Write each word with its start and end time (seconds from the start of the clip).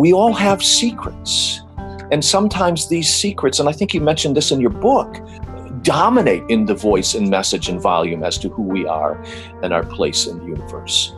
we 0.00 0.14
all 0.14 0.32
have 0.32 0.64
secrets. 0.64 1.60
And 2.10 2.24
sometimes 2.24 2.88
these 2.88 3.12
secrets, 3.12 3.60
and 3.60 3.68
I 3.68 3.72
think 3.72 3.92
you 3.92 4.00
mentioned 4.00 4.34
this 4.34 4.50
in 4.50 4.58
your 4.58 4.70
book, 4.70 5.18
dominate 5.82 6.42
in 6.48 6.64
the 6.64 6.74
voice 6.74 7.14
and 7.14 7.28
message 7.28 7.68
and 7.68 7.78
volume 7.78 8.24
as 8.24 8.38
to 8.38 8.48
who 8.48 8.62
we 8.62 8.86
are 8.86 9.22
and 9.62 9.74
our 9.74 9.84
place 9.84 10.26
in 10.26 10.38
the 10.38 10.46
universe. 10.46 11.12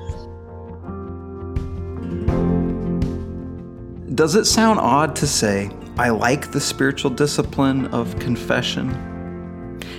Does 4.17 4.35
it 4.35 4.47
sound 4.47 4.81
odd 4.81 5.15
to 5.15 5.29
say, 5.29 5.71
I 5.97 6.09
like 6.09 6.51
the 6.51 6.61
spiritual 6.61 7.13
discipline 7.13 7.87
of 7.95 8.19
confession? 8.19 8.89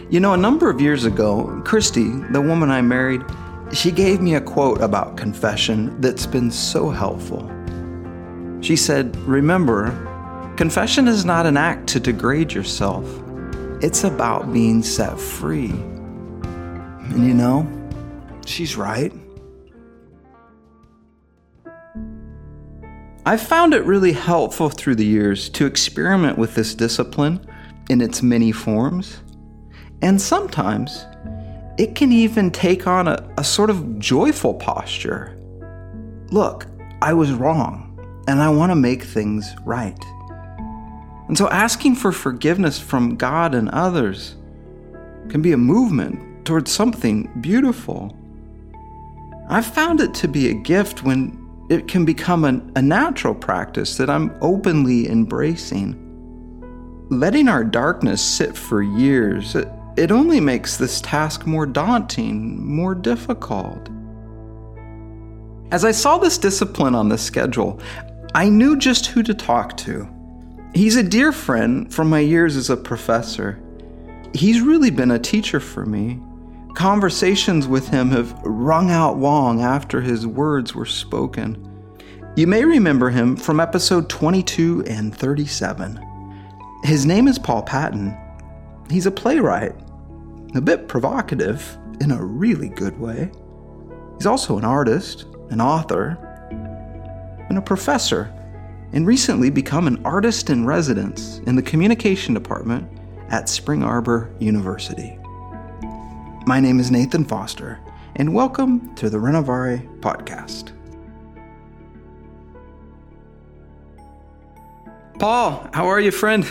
You 0.10 0.20
know, 0.20 0.34
a 0.34 0.38
number 0.38 0.70
of 0.70 0.82
years 0.82 1.06
ago, 1.06 1.62
Christy, 1.64 2.10
the 2.32 2.42
woman 2.42 2.70
I 2.70 2.82
married, 2.82 3.22
she 3.72 3.92
gave 3.92 4.20
me 4.20 4.36
a 4.36 4.42
quote 4.42 4.82
about 4.82 5.16
confession 5.16 6.02
that's 6.02 6.26
been 6.26 6.52
so 6.52 6.90
helpful. 6.90 7.50
She 8.64 8.78
said, 8.78 9.14
Remember, 9.28 9.92
confession 10.56 11.10
is 11.10 11.26
not 11.26 11.46
an 11.46 11.58
act 11.58 11.86
to 11.88 12.00
degrade 12.00 12.54
yourself, 12.54 13.06
it's 13.82 14.06
about 14.06 14.54
being 14.54 14.82
set 14.82 15.20
free. 15.20 15.72
And 15.72 17.28
you 17.28 17.34
know, 17.34 17.68
she's 18.46 18.78
right. 18.78 19.12
I've 23.26 23.42
found 23.42 23.74
it 23.74 23.84
really 23.84 24.14
helpful 24.14 24.70
through 24.70 24.96
the 24.96 25.06
years 25.06 25.50
to 25.50 25.66
experiment 25.66 26.38
with 26.38 26.56
this 26.56 26.74
discipline 26.74 27.46
in 27.90 28.00
its 28.00 28.24
many 28.24 28.54
forms. 28.54 29.24
And 30.02 30.22
sometimes 30.22 31.06
it 31.78 31.96
can 31.96 32.14
even 32.14 32.50
take 32.50 32.88
on 32.88 33.10
a, 33.10 33.30
a 33.38 33.44
sort 33.44 33.70
of 33.70 34.00
joyful 34.00 34.54
posture. 34.54 35.38
Look, 36.32 36.68
I 37.02 37.14
was 37.14 37.34
wrong, 37.34 37.93
and 38.28 38.42
I 38.42 38.50
want 38.50 38.72
to 38.72 38.76
make 38.76 39.04
things 39.04 39.56
right. 39.66 40.00
And 41.28 41.38
so 41.38 41.50
asking 41.50 41.96
for 41.96 42.12
forgiveness 42.12 42.80
from 42.80 43.16
God 43.16 43.56
and 43.56 43.70
others 43.70 44.36
can 45.30 45.42
be 45.42 45.54
a 45.54 45.58
movement 45.58 46.46
towards 46.46 46.72
something 46.72 47.32
beautiful. 47.42 48.16
I've 49.50 49.66
found 49.66 50.00
it 50.02 50.14
to 50.16 50.28
be 50.28 50.50
a 50.50 50.54
gift 50.54 51.04
when 51.04 51.40
it 51.70 51.88
can 51.88 52.06
become 52.06 52.46
a, 52.46 52.62
a 52.76 52.82
natural 52.82 53.34
practice 53.34 53.98
that 53.98 54.10
I'm 54.10 54.36
openly 54.42 55.10
embracing. 55.10 56.00
Letting 57.10 57.48
our 57.48 57.64
darkness 57.64 58.22
sit 58.22 58.58
for 58.58 58.82
years, 58.82 59.56
it, 59.56 59.68
it 59.96 60.12
only 60.12 60.40
makes 60.40 60.78
this 60.78 61.02
task 61.02 61.46
more 61.46 61.66
daunting, 61.66 62.64
more 62.66 62.96
difficult. 62.96 63.90
As 65.72 65.86
I 65.86 65.92
saw 65.92 66.18
this 66.18 66.38
discipline 66.38 66.96
on 66.96 67.10
the 67.10 67.18
schedule, 67.18 67.80
I 68.36 68.50
knew 68.50 68.78
just 68.78 69.06
who 69.08 69.22
to 69.24 69.34
talk 69.36 69.78
to. 69.78 70.08
He's 70.74 70.96
a 70.96 71.04
dear 71.04 71.32
friend 71.32 71.94
from 71.94 72.10
my 72.10 72.20
years 72.20 72.56
as 72.56 72.72
a 72.72 72.76
professor. 72.76 73.62
He's 74.34 74.60
really 74.60 74.90
been 74.90 75.12
a 75.12 75.20
teacher 75.20 75.60
for 75.60 75.86
me. 75.86 76.20
Conversations 76.74 77.68
with 77.68 77.90
him 77.90 78.10
have 78.10 78.34
rung 78.44 78.90
out 78.90 79.20
long 79.20 79.62
after 79.62 80.02
his 80.02 80.26
words 80.26 80.74
were 80.74 80.88
spoken. 80.88 81.70
You 82.36 82.48
may 82.48 82.66
remember 82.66 83.12
him 83.12 83.36
from 83.36 83.60
episode 83.60 84.10
22 84.10 84.86
and 84.88 85.16
37. 85.16 86.04
His 86.86 87.06
name 87.06 87.28
is 87.28 87.38
Paul 87.38 87.62
Patton. 87.62 88.18
He's 88.90 89.06
a 89.06 89.12
playwright, 89.12 89.76
a 90.56 90.62
bit 90.62 90.88
provocative 90.88 91.78
in 92.02 92.10
a 92.10 92.26
really 92.26 92.70
good 92.70 93.00
way. 93.00 93.30
He's 94.18 94.26
also 94.26 94.58
an 94.58 94.66
artist, 94.66 95.26
an 95.52 95.62
author, 95.62 96.18
and 97.54 97.60
a 97.60 97.62
professor, 97.62 98.34
and 98.94 99.06
recently 99.06 99.52
become 99.52 99.86
an 99.86 100.04
artist 100.04 100.50
in 100.50 100.66
residence 100.66 101.38
in 101.46 101.56
the 101.56 101.62
communication 101.62 102.34
department 102.34 102.90
at 103.30 103.48
Spring 103.48 103.84
Arbor 103.84 104.34
University. 104.40 105.20
My 106.48 106.60
name 106.60 106.80
is 106.80 106.90
Nathan 106.90 107.24
Foster, 107.24 107.80
and 108.16 108.34
welcome 108.34 108.96
to 108.96 109.08
the 109.08 109.20
Renovare 109.20 109.88
podcast. 110.00 110.72
Paul, 115.20 115.70
how 115.76 115.86
are 115.86 116.00
you, 116.00 116.10
friend? 116.10 116.44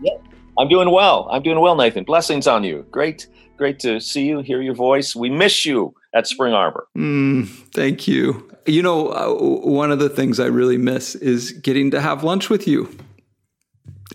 Yeah, 0.00 0.12
I'm 0.56 0.68
doing 0.68 0.92
well. 0.92 1.26
I'm 1.32 1.42
doing 1.42 1.58
well, 1.58 1.74
Nathan. 1.74 2.04
Blessings 2.04 2.46
on 2.46 2.62
you. 2.62 2.86
Great, 2.92 3.26
great 3.56 3.80
to 3.80 3.98
see 3.98 4.28
you, 4.28 4.42
hear 4.42 4.62
your 4.62 4.74
voice. 4.74 5.16
We 5.16 5.28
miss 5.28 5.66
you 5.66 5.92
at 6.14 6.26
Spring 6.26 6.52
Arbor. 6.52 6.86
Mm, 6.96 7.48
thank 7.72 8.08
you. 8.08 8.50
You 8.66 8.82
know, 8.82 9.08
uh, 9.08 9.34
one 9.68 9.90
of 9.90 9.98
the 9.98 10.08
things 10.08 10.38
I 10.38 10.46
really 10.46 10.76
miss 10.76 11.14
is 11.14 11.52
getting 11.52 11.90
to 11.92 12.00
have 12.00 12.24
lunch 12.24 12.50
with 12.50 12.66
you. 12.66 12.94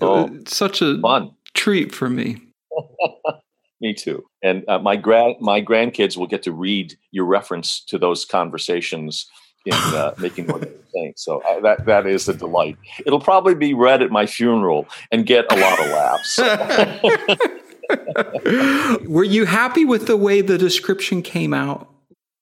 Oh, 0.02 0.30
it's 0.34 0.56
such 0.56 0.82
a 0.82 1.00
fun 1.00 1.32
treat 1.54 1.94
for 1.94 2.10
me. 2.10 2.42
me 3.82 3.94
too. 3.94 4.24
And 4.44 4.64
uh, 4.68 4.80
my 4.80 4.96
grand 4.96 5.36
my 5.40 5.62
grandkids 5.62 6.18
will 6.18 6.28
get 6.28 6.44
to 6.44 6.52
read 6.52 6.96
your 7.12 7.26
reference 7.26 7.84
to 7.86 7.98
those 7.98 8.26
conversations 8.26 9.28
in 9.66 9.74
uh, 9.74 10.14
making 10.20 10.48
what 10.48 10.62
they're 10.62 10.72
saying. 10.94 11.14
So 11.16 11.42
uh, 11.42 11.62
that 11.62 11.86
that 11.86 12.06
is 12.08 12.28
a 12.28 12.34
delight. 12.34 12.78
It'll 13.06 13.22
probably 13.22 13.56
be 13.56 13.74
read 13.74 14.02
at 14.02 14.12
my 14.12 14.26
funeral 14.26 14.88
and 15.12 15.26
get 15.26 15.46
a 15.52 15.56
lot 15.56 15.80
of 15.80 15.88
laughs. 15.92 16.40
Were 19.08 19.24
you 19.24 19.46
happy 19.46 19.86
with 19.86 20.08
the 20.08 20.18
way 20.18 20.42
the 20.42 20.58
description 20.58 21.22
came 21.22 21.54
out? 21.54 21.90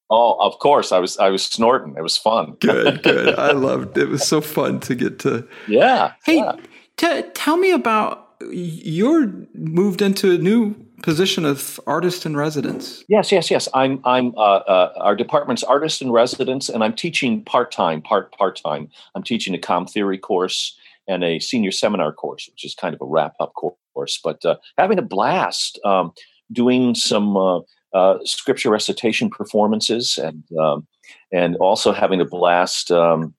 Oh, 0.09 0.37
of 0.39 0.59
course. 0.59 0.91
I 0.91 0.99
was 0.99 1.17
I 1.17 1.29
was 1.29 1.43
snorting. 1.43 1.95
It 1.97 2.03
was 2.03 2.17
fun. 2.17 2.55
good, 2.59 3.01
good. 3.03 3.35
I 3.35 3.51
loved 3.51 3.97
it. 3.97 4.03
It 4.03 4.09
was 4.09 4.27
so 4.27 4.41
fun 4.41 4.79
to 4.81 4.95
get 4.95 5.19
to. 5.19 5.47
Yeah. 5.67 6.13
Hey, 6.23 6.37
yeah. 6.37 6.55
T- 6.97 7.23
tell 7.33 7.57
me 7.57 7.71
about 7.71 8.35
you're 8.51 9.31
moved 9.55 10.01
into 10.01 10.31
a 10.31 10.37
new 10.37 10.75
position 11.01 11.45
of 11.45 11.79
artist 11.87 12.25
in 12.25 12.35
residence. 12.35 13.03
Yes, 13.07 13.31
yes, 13.31 13.49
yes. 13.49 13.67
I'm 13.73 13.99
I'm 14.05 14.35
uh, 14.35 14.57
uh, 14.57 14.93
our 14.97 15.15
department's 15.15 15.63
artist 15.63 16.01
in 16.01 16.11
residence, 16.11 16.69
and 16.69 16.83
I'm 16.83 16.93
teaching 16.93 17.43
part 17.43 17.71
time, 17.71 18.01
part 18.01 18.31
part 18.37 18.61
time. 18.63 18.89
I'm 19.15 19.23
teaching 19.23 19.55
a 19.55 19.59
com 19.59 19.85
theory 19.85 20.17
course 20.17 20.77
and 21.07 21.23
a 21.23 21.39
senior 21.39 21.71
seminar 21.71 22.13
course, 22.13 22.47
which 22.49 22.65
is 22.65 22.75
kind 22.75 22.93
of 22.93 23.01
a 23.01 23.05
wrap 23.05 23.33
up 23.39 23.53
course. 23.53 24.19
But 24.23 24.43
uh, 24.45 24.57
having 24.77 24.99
a 24.99 25.03
blast 25.03 25.79
um, 25.85 26.11
doing 26.51 26.95
some 26.95 27.37
uh, 27.37 27.59
uh, 27.93 28.19
scripture 28.23 28.69
recitation 28.69 29.29
performances, 29.29 30.17
and 30.17 30.43
um, 30.59 30.87
and 31.31 31.55
also 31.57 31.91
having 31.91 32.21
a 32.21 32.25
blast. 32.25 32.91
Um, 32.91 33.33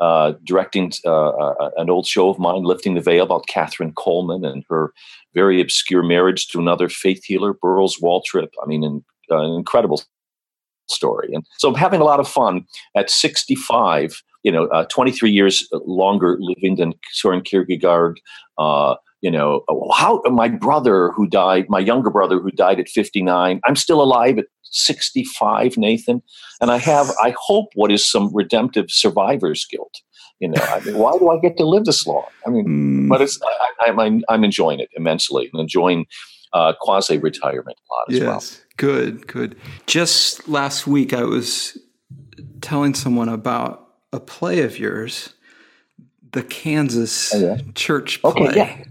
uh, 0.00 0.34
directing 0.44 0.92
uh, 1.04 1.30
uh, 1.30 1.70
an 1.76 1.90
old 1.90 2.06
show 2.06 2.30
of 2.30 2.38
mine, 2.38 2.62
Lifting 2.62 2.94
the 2.94 3.00
Veil, 3.00 3.24
about 3.24 3.48
Kathryn 3.48 3.92
Kuhlman 3.94 4.48
and 4.48 4.64
her 4.68 4.92
very 5.34 5.60
obscure 5.60 6.04
marriage 6.04 6.46
to 6.48 6.60
another 6.60 6.88
faith 6.88 7.24
healer, 7.24 7.52
Burroughs 7.52 7.98
Waltrip. 8.00 8.50
I 8.62 8.66
mean, 8.66 8.84
an, 8.84 9.04
an 9.30 9.54
incredible 9.54 10.00
story. 10.88 11.30
And 11.32 11.44
so 11.58 11.68
I'm 11.68 11.74
having 11.74 12.00
a 12.00 12.04
lot 12.04 12.20
of 12.20 12.28
fun 12.28 12.64
at 12.96 13.10
65, 13.10 14.22
you 14.42 14.52
know, 14.52 14.66
uh, 14.66 14.84
23 14.84 15.30
years 15.30 15.68
longer 15.72 16.36
living 16.40 16.76
than 16.76 16.94
Soren 17.12 17.42
Kierkegaard. 17.42 18.20
Uh, 18.56 18.94
you 19.20 19.30
know, 19.30 19.64
how 19.94 20.22
my 20.26 20.48
brother 20.48 21.10
who 21.10 21.26
died, 21.26 21.66
my 21.68 21.80
younger 21.80 22.10
brother 22.10 22.38
who 22.38 22.50
died 22.52 22.78
at 22.78 22.88
59, 22.88 23.60
I'm 23.64 23.76
still 23.76 24.00
alive 24.00 24.38
at 24.38 24.46
65, 24.62 25.76
Nathan. 25.76 26.22
And 26.60 26.70
I 26.70 26.78
have, 26.78 27.10
I 27.20 27.34
hope, 27.36 27.70
what 27.74 27.90
is 27.90 28.08
some 28.08 28.30
redemptive 28.32 28.86
survivor's 28.90 29.66
guilt. 29.68 29.92
You 30.40 30.48
know, 30.48 30.62
I 30.62 30.80
mean, 30.80 30.98
why 30.98 31.18
do 31.18 31.30
I 31.30 31.40
get 31.40 31.56
to 31.56 31.64
live 31.64 31.84
this 31.84 32.06
long? 32.06 32.26
I 32.46 32.50
mean, 32.50 32.66
mm. 32.66 33.08
but 33.08 33.20
it's, 33.20 33.40
I, 33.84 33.90
am 33.90 34.22
I'm 34.28 34.44
enjoying 34.44 34.78
it 34.78 34.88
immensely 34.96 35.50
and 35.52 35.60
enjoying 35.60 36.06
uh, 36.52 36.74
quasi 36.80 37.18
retirement 37.18 37.76
a 37.76 37.94
lot 37.94 38.12
as 38.12 38.18
yes. 38.18 38.24
well. 38.24 38.66
Good, 38.76 39.26
good. 39.26 39.56
Just 39.86 40.48
last 40.48 40.86
week, 40.86 41.12
I 41.12 41.24
was 41.24 41.76
telling 42.60 42.94
someone 42.94 43.28
about 43.28 43.87
a 44.12 44.20
play 44.20 44.62
of 44.62 44.78
yours, 44.78 45.34
the 46.32 46.42
Kansas 46.42 47.34
oh, 47.34 47.58
church 47.74 48.20
play. 48.22 48.30
Okay, 48.32 48.56
yeah. 48.56 48.84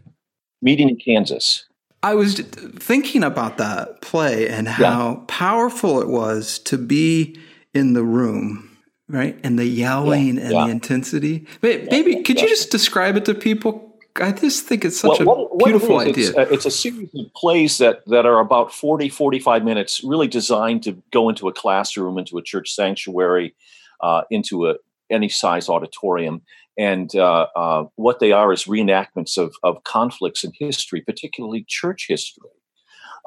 Meeting 0.61 0.89
in 0.89 0.97
Kansas. 0.97 1.65
I 2.03 2.15
was 2.15 2.39
thinking 2.39 3.23
about 3.23 3.57
that 3.57 4.01
play 4.01 4.47
and 4.47 4.67
how 4.67 5.11
yeah. 5.11 5.23
powerful 5.27 6.01
it 6.01 6.07
was 6.07 6.59
to 6.59 6.77
be 6.77 7.39
in 7.73 7.93
the 7.93 8.03
room, 8.03 8.77
right? 9.07 9.37
And 9.43 9.57
the 9.57 9.65
yelling 9.65 10.37
yeah. 10.37 10.43
and 10.43 10.51
yeah. 10.51 10.65
the 10.65 10.71
intensity. 10.71 11.47
Maybe 11.61 12.23
could 12.23 12.39
you 12.39 12.47
just 12.47 12.71
describe 12.71 13.17
it 13.17 13.25
to 13.25 13.33
people? 13.33 13.87
I 14.15 14.31
just 14.31 14.65
think 14.65 14.83
it's 14.83 14.99
such 14.99 15.19
well, 15.19 15.37
a 15.37 15.47
what, 15.47 15.65
beautiful 15.65 15.95
what 15.95 16.07
idea. 16.07 16.29
It's 16.29 16.37
a, 16.37 16.53
it's 16.53 16.65
a, 16.65 16.71
series 16.71 17.09
of 17.13 17.31
plays 17.35 17.77
that, 17.77 18.05
that 18.07 18.25
are 18.25 18.39
about 18.39 18.73
40, 18.73 19.09
45 19.09 19.63
minutes, 19.63 20.03
really 20.03 20.27
designed 20.27 20.83
to 20.83 21.01
go 21.11 21.29
into 21.29 21.47
a 21.47 21.53
classroom, 21.53 22.17
into 22.17 22.37
a 22.37 22.41
church 22.41 22.73
sanctuary, 22.73 23.53
uh, 24.01 24.23
into 24.31 24.67
a, 24.69 24.75
any 25.09 25.29
size 25.29 25.69
auditorium 25.69 26.41
and 26.77 27.15
uh, 27.15 27.47
uh, 27.55 27.85
what 27.95 28.19
they 28.19 28.31
are 28.31 28.53
is 28.53 28.65
reenactments 28.65 29.37
of, 29.37 29.55
of 29.63 29.83
conflicts 29.83 30.43
in 30.43 30.51
history, 30.57 31.01
particularly 31.01 31.65
church 31.67 32.05
history, 32.07 32.49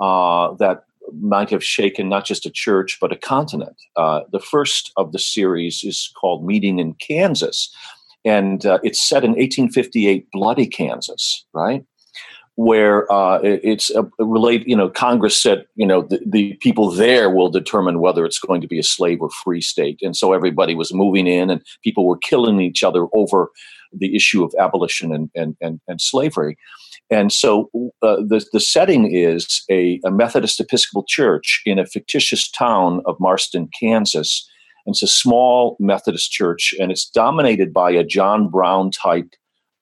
uh, 0.00 0.54
that 0.54 0.84
might 1.20 1.50
have 1.50 1.64
shaken 1.64 2.08
not 2.08 2.24
just 2.24 2.46
a 2.46 2.50
church 2.50 2.98
but 3.00 3.12
a 3.12 3.16
continent. 3.16 3.76
Uh, 3.96 4.20
the 4.30 4.38
first 4.38 4.92
of 4.96 5.10
the 5.12 5.18
series 5.18 5.82
is 5.82 6.12
called 6.20 6.46
Meeting 6.46 6.78
in 6.78 6.94
Kansas, 6.94 7.74
and 8.24 8.64
uh, 8.64 8.78
it's 8.84 9.00
set 9.00 9.24
in 9.24 9.30
1858 9.30 10.28
bloody 10.32 10.66
Kansas, 10.66 11.44
right? 11.52 11.84
Where 12.56 13.10
uh, 13.10 13.40
it's 13.42 13.90
a, 13.90 14.02
a 14.18 14.24
relate, 14.24 14.68
you 14.68 14.76
know, 14.76 14.90
Congress 14.90 15.40
said, 15.40 15.64
you 15.76 15.86
know, 15.86 16.02
the, 16.02 16.20
the, 16.26 16.54
people 16.60 16.90
there 16.90 17.30
will 17.30 17.48
determine 17.48 18.00
whether 18.00 18.26
it's 18.26 18.38
going 18.38 18.60
to 18.60 18.68
be 18.68 18.78
a 18.78 18.82
slave 18.82 19.22
or 19.22 19.30
free 19.42 19.62
state, 19.62 19.98
and 20.02 20.14
so 20.14 20.32
everybody 20.34 20.74
was 20.74 20.92
moving 20.92 21.26
in, 21.26 21.48
and 21.48 21.62
people 21.82 22.06
were 22.06 22.18
killing 22.18 22.60
each 22.60 22.82
other 22.82 23.06
over 23.14 23.50
the 23.92 24.14
issue 24.14 24.44
of 24.44 24.54
abolition 24.58 25.14
and 25.14 25.30
and 25.34 25.56
and, 25.60 25.80
and 25.88 26.00
slavery. 26.00 26.58
And 27.10 27.32
so 27.32 27.70
uh, 28.02 28.16
the, 28.16 28.44
the 28.52 28.60
setting 28.60 29.12
is 29.12 29.64
a, 29.68 30.00
a, 30.04 30.12
Methodist 30.12 30.60
Episcopal 30.60 31.04
church 31.08 31.60
in 31.66 31.78
a 31.78 31.86
fictitious 31.86 32.48
town 32.48 33.02
of 33.04 33.16
Marston, 33.18 33.68
Kansas. 33.78 34.48
And 34.86 34.94
it's 34.94 35.02
a 35.02 35.08
small 35.08 35.76
Methodist 35.80 36.30
church, 36.30 36.72
and 36.78 36.90
it's 36.92 37.08
dominated 37.10 37.72
by 37.72 37.90
a 37.90 38.04
John 38.04 38.48
Brown 38.48 38.90
type 38.90 39.34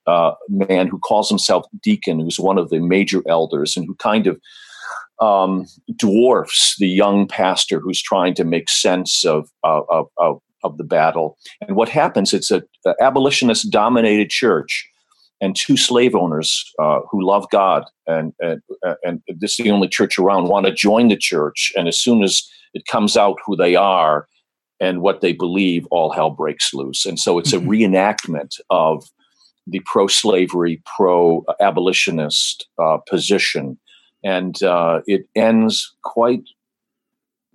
uh, 0.09 0.33
man 0.49 0.87
who 0.89 0.99
calls 0.99 1.29
himself 1.29 1.67
deacon, 1.83 2.21
who's 2.21 2.41
one 2.41 2.59
of 2.59 2.71
the 2.71 2.81
major 2.81 3.23
elders, 3.29 3.77
and 3.77 3.87
who 3.87 3.95
kind 3.97 4.27
of 4.27 4.41
um, 5.21 5.67
dwarfs 5.97 6.77
the 6.79 6.89
young 6.89 7.27
pastor 7.27 7.81
who's 7.81 8.03
trying 8.03 8.35
to 8.35 8.45
make 8.45 8.69
sense 8.69 9.25
of, 9.25 9.49
of, 9.65 10.07
of, 10.17 10.41
of 10.65 10.79
the 10.79 10.85
battle. 10.85 11.37
And 11.61 11.77
what 11.77 11.89
happens, 11.89 12.33
it's 12.33 12.51
an 12.51 12.63
abolitionist 13.01 13.71
dominated 13.71 14.31
church 14.31 14.89
and 15.41 15.55
two 15.55 15.77
slave 15.77 16.15
owners 16.15 16.65
uh, 16.81 17.01
who 17.11 17.25
love 17.25 17.49
God 17.51 17.85
and, 18.07 18.33
and 18.41 18.61
and 19.05 19.23
this 19.29 19.59
is 19.59 19.65
the 19.65 19.71
only 19.71 19.89
church 19.89 20.19
around 20.19 20.49
want 20.49 20.67
to 20.67 20.73
join 20.73 21.09
the 21.09 21.17
church. 21.17 21.73
And 21.77 21.87
as 21.89 22.01
soon 22.01 22.23
as 22.23 22.43
it 22.75 22.87
comes 22.87 23.17
out 23.17 23.39
who 23.45 23.57
they 23.57 23.77
are 23.77 24.27
and 24.81 25.01
what 25.01 25.21
they 25.21 25.33
believe, 25.33 25.87
all 25.91 26.11
hell 26.11 26.31
breaks 26.31 26.73
loose. 26.73 27.07
And 27.07 27.19
so 27.19 27.39
it's 27.39 27.53
a 27.53 27.59
mm-hmm. 27.59 27.71
reenactment 27.71 28.61
of 28.71 29.05
the 29.69 29.81
pro-slavery, 29.87 30.83
pro-abolitionist 30.97 32.67
uh, 32.79 32.99
position, 33.09 33.79
and 34.25 34.63
uh, 34.63 35.01
it 35.07 35.29
ends 35.35 35.95
quite, 36.05 36.43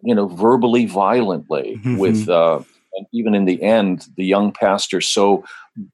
you 0.03 0.15
know, 0.15 0.27
verbally 0.27 0.85
violently 0.85 1.75
mm-hmm. 1.77 1.97
with. 1.97 2.29
Uh, 2.29 2.61
and 2.95 3.07
even 3.11 3.33
in 3.33 3.45
the 3.45 3.61
end, 3.63 4.05
the 4.17 4.25
young 4.25 4.51
pastor 4.51 5.01
so 5.01 5.43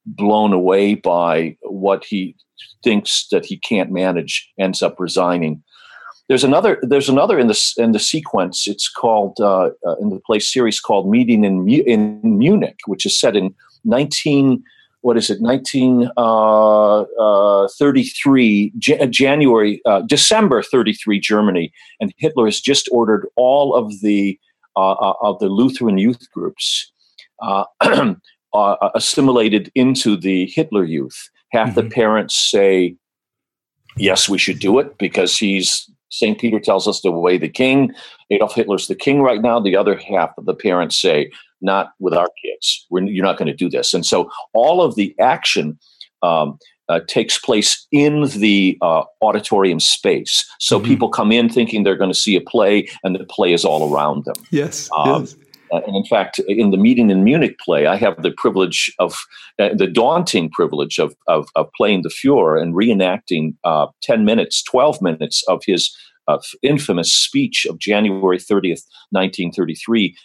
blown 0.06 0.52
away 0.52 0.96
by 0.96 1.56
what 1.62 2.04
he 2.04 2.36
thinks 2.84 3.28
that 3.32 3.46
he 3.46 3.58
can't 3.58 3.92
manage 3.92 4.50
ends 4.60 4.82
up 4.82 5.00
resigning. 5.00 5.64
There's 6.28 6.44
another. 6.44 6.78
There's 6.84 7.10
another 7.10 7.40
in 7.40 7.48
the 7.48 7.74
in 7.78 7.92
the 7.92 8.00
sequence. 8.00 8.68
It's 8.68 8.88
called 8.88 9.38
uh, 9.40 9.72
uh, 9.86 9.96
in 10.00 10.10
the 10.10 10.22
play 10.26 10.40
series 10.40 10.80
called 10.80 11.10
"Meeting 11.10 11.44
in 11.44 11.68
in 11.68 12.38
Munich," 12.38 12.78
which 12.86 13.06
is 13.06 13.20
set 13.20 13.36
in 13.36 13.56
19. 13.84 14.64
What 15.02 15.18
is 15.18 15.30
it? 15.30 15.42
1933, 15.42 16.18
uh, 17.18 18.76
uh, 18.76 18.80
J- 18.80 19.08
January, 19.08 19.82
uh, 19.86 20.02
December 20.02 20.62
33, 20.62 21.20
Germany, 21.20 21.72
and 22.00 22.14
Hitler 22.18 22.46
has 22.46 22.60
just 22.60 22.90
ordered 22.92 23.28
all 23.36 23.76
of 23.76 24.02
the 24.02 24.40
of 24.76 25.40
the 25.40 25.50
Lutheran 25.50 25.98
youth 25.98 26.32
groups 26.32 26.94
uh, 27.42 27.66
assimilated 28.96 29.72
into 29.76 30.16
the 30.16 30.48
Hitler 30.48 30.84
Youth. 30.84 31.30
Half 31.52 31.70
mm-hmm. 31.70 31.76
the 31.76 31.90
parents 31.94 32.36
say, 32.36 32.96
yes, 33.98 34.30
we 34.30 34.38
should 34.38 34.60
do 34.60 34.80
it 34.80 34.98
because 34.98 35.38
he's 35.38 35.90
St. 36.10 36.40
Peter 36.40 36.60
tells 36.60 36.88
us 36.88 37.02
to 37.02 37.10
obey 37.10 37.38
the 37.38 37.50
king. 37.50 37.94
Adolf 38.32 38.56
Hitler's 38.56 38.88
the 38.88 38.96
king 38.96 39.22
right 39.22 39.42
now. 39.42 39.60
The 39.60 39.76
other 39.76 39.96
half 39.96 40.32
of 40.38 40.46
the 40.46 40.56
parents 40.56 41.00
say, 41.00 41.32
not 41.62 41.92
with 42.00 42.14
our 42.14 42.30
kids. 42.44 42.86
We're, 42.90 43.04
you're 43.04 43.26
not 43.26 43.38
going 43.38 43.48
to 43.48 43.54
do 43.54 43.70
this. 43.70 43.94
And 43.94 44.06
so 44.06 44.30
all 44.54 44.82
of 44.82 44.96
the 44.96 45.16
action 45.20 45.80
um, 46.22 46.58
uh, 46.90 47.00
takes 47.08 47.38
place 47.38 47.88
in 47.92 48.24
the 48.30 48.78
uh, 48.82 49.04
auditorium 49.22 49.80
space. 49.80 50.46
So 50.60 50.78
mm-hmm. 50.78 50.88
people 50.88 51.10
come 51.10 51.32
in 51.32 51.48
thinking 51.48 51.84
they're 51.84 51.96
going 51.96 52.12
to 52.12 52.20
see 52.20 52.36
a 52.36 52.42
play, 52.42 52.90
and 53.04 53.16
the 53.16 53.24
play 53.26 53.54
is 53.54 53.64
all 53.64 53.94
around 53.94 54.26
them. 54.26 54.36
Yes. 54.50 54.90
Um, 54.98 55.22
yes. 55.22 55.36
Uh, 55.72 55.82
and 55.86 55.96
in 55.96 56.04
fact, 56.06 56.40
in 56.48 56.72
the 56.72 56.78
meeting 56.78 57.12
in 57.12 57.24
Munich 57.24 57.60
play, 57.60 57.86
I 57.86 57.96
have 57.96 58.22
the 58.24 58.32
privilege 58.32 58.92
of 58.98 59.16
uh, 59.60 59.70
the 59.76 59.86
daunting 59.86 60.50
privilege 60.50 60.98
of, 60.98 61.16
of, 61.28 61.48
of, 61.56 61.70
playing 61.78 62.02
the 62.02 62.10
Fuhrer 62.10 62.60
and 62.60 62.74
reenacting 62.74 63.56
uh, 63.64 63.86
10 64.02 64.26
minutes, 64.26 64.64
12 64.64 65.02
minutes 65.02 65.44
of 65.48 65.62
his 65.68 65.96
uh, 66.30 66.40
infamous 66.62 67.14
speech 67.14 67.66
of 67.70 67.80
January 67.80 68.38
30th, 68.38 68.84
1933, 69.12 70.16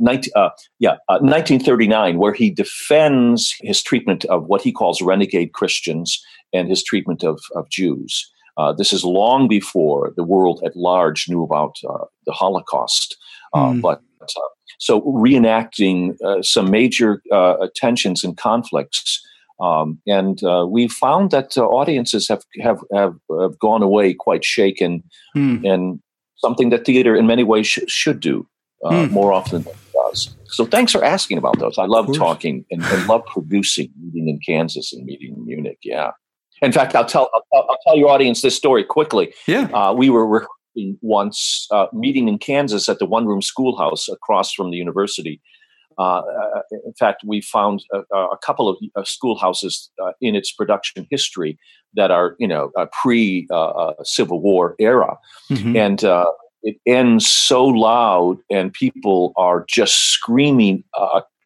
19, 0.00 0.32
uh, 0.34 0.38
uh, 0.38 0.50
yeah, 0.78 0.96
1939, 1.08 2.18
where 2.18 2.32
he 2.32 2.50
defends 2.50 3.54
his 3.60 3.82
treatment 3.82 4.24
of 4.26 4.46
what 4.46 4.62
he 4.62 4.72
calls 4.72 5.02
renegade 5.02 5.52
Christians 5.52 6.22
and 6.52 6.68
his 6.68 6.82
treatment 6.82 7.24
of, 7.24 7.40
of 7.54 7.68
Jews. 7.70 8.30
this 8.78 8.92
is 8.92 9.04
long 9.04 9.48
before 9.48 10.12
the 10.16 10.24
world 10.24 10.62
at 10.64 10.76
large 10.76 11.28
knew 11.28 11.42
about 11.42 11.76
the 12.26 12.32
Holocaust. 12.32 13.16
Mm. 13.54 13.80
But 13.82 14.00
so 14.78 15.02
reenacting 15.02 16.20
uh, 16.22 16.42
some 16.42 16.68
major 16.68 17.22
uh, 17.30 17.68
tensions 17.76 18.24
and 18.24 18.36
conflicts. 18.36 19.24
Um, 19.62 20.00
and 20.08 20.42
uh, 20.42 20.66
we 20.68 20.88
found 20.88 21.30
that 21.30 21.56
uh, 21.56 21.64
audiences 21.66 22.26
have, 22.28 22.42
have, 22.60 22.80
have, 22.92 23.14
have, 23.40 23.58
gone 23.60 23.82
away 23.82 24.12
quite 24.12 24.44
shaken 24.44 25.04
mm. 25.36 25.64
and 25.64 26.00
something 26.36 26.70
that 26.70 26.84
theater 26.84 27.14
in 27.14 27.28
many 27.28 27.44
ways 27.44 27.68
sh- 27.68 27.78
should 27.86 28.18
do 28.18 28.44
mm. 28.82 29.10
more 29.10 29.32
often 29.32 29.62
than 29.62 29.72
it 29.72 29.92
does. 29.92 30.34
So 30.46 30.66
thanks 30.66 30.90
for 30.90 31.04
asking 31.04 31.38
about 31.38 31.60
those. 31.60 31.78
I 31.78 31.84
love 31.84 32.12
talking 32.14 32.64
and, 32.72 32.82
and, 32.82 33.06
love 33.06 33.24
producing 33.26 33.90
meeting 34.02 34.28
in 34.28 34.40
Kansas 34.44 34.92
and 34.92 35.04
meeting 35.04 35.34
in 35.36 35.46
Munich. 35.46 35.78
Yeah. 35.84 36.10
In 36.60 36.72
fact, 36.72 36.94
I'll 36.96 37.06
tell 37.06 37.30
I'll, 37.32 37.66
I'll 37.68 37.78
tell 37.86 37.96
your 37.96 38.08
audience 38.08 38.42
this 38.42 38.56
story 38.56 38.84
quickly. 38.84 39.32
Yeah. 39.46 39.68
Uh, 39.72 39.92
we 39.92 40.10
were 40.10 40.26
rehearsing 40.26 40.98
once 41.02 41.66
uh, 41.70 41.86
meeting 41.92 42.28
in 42.28 42.38
Kansas 42.38 42.88
at 42.88 42.98
the 42.98 43.06
one 43.06 43.26
room 43.26 43.42
schoolhouse 43.42 44.08
across 44.08 44.52
from 44.52 44.70
the 44.70 44.76
university. 44.76 45.40
Uh, 45.98 46.18
uh 46.18 46.62
in 46.84 46.92
fact, 46.98 47.22
we 47.26 47.40
found 47.40 47.84
a, 47.92 48.16
a 48.16 48.38
couple 48.38 48.68
of 48.68 48.76
uh, 48.96 49.04
schoolhouses 49.04 49.90
uh, 50.02 50.12
in 50.20 50.34
its 50.34 50.52
production 50.52 51.06
history 51.10 51.58
that 51.94 52.10
are, 52.10 52.36
you 52.38 52.48
know, 52.48 52.70
pre 53.02 53.46
Civil 54.02 54.40
War 54.40 54.74
era, 54.78 55.18
mm-hmm. 55.50 55.76
and 55.76 56.02
it 56.62 56.76
ends 56.86 57.28
so 57.28 57.64
loud, 57.64 58.38
and 58.50 58.72
people 58.72 59.32
are 59.36 59.64
just 59.68 60.12
screaming, 60.12 60.84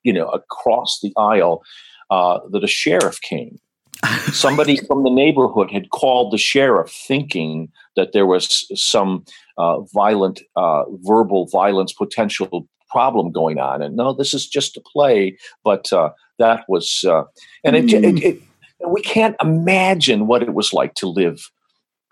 you 0.04 0.12
know, 0.12 0.28
across 0.28 1.00
the 1.00 1.12
aisle 1.16 1.62
that 2.10 2.60
a 2.62 2.68
sheriff 2.68 3.20
came 3.20 3.58
Somebody 4.32 4.76
from 4.76 5.04
the 5.04 5.10
neighborhood 5.10 5.70
had 5.70 5.90
called 5.90 6.32
the 6.32 6.38
sheriff 6.38 6.90
thinking 7.06 7.70
that 7.96 8.12
there 8.12 8.26
was 8.26 8.66
some 8.74 9.24
uh, 9.58 9.80
violent, 9.94 10.40
uh, 10.56 10.84
verbal 11.02 11.46
violence 11.46 11.92
potential 11.92 12.68
problem 12.96 13.30
going 13.30 13.58
on. 13.58 13.82
And 13.82 13.94
no, 13.94 14.14
this 14.14 14.32
is 14.32 14.48
just 14.48 14.78
a 14.78 14.80
play. 14.80 15.36
But 15.62 15.92
uh, 15.92 16.12
that 16.38 16.64
was, 16.66 17.04
uh, 17.06 17.24
and 17.62 17.76
it, 17.76 17.84
mm. 17.84 18.02
it, 18.02 18.24
it, 18.24 18.42
we 18.88 19.02
can't 19.02 19.36
imagine 19.42 20.26
what 20.26 20.42
it 20.42 20.54
was 20.54 20.72
like 20.72 20.94
to 20.94 21.06
live 21.06 21.50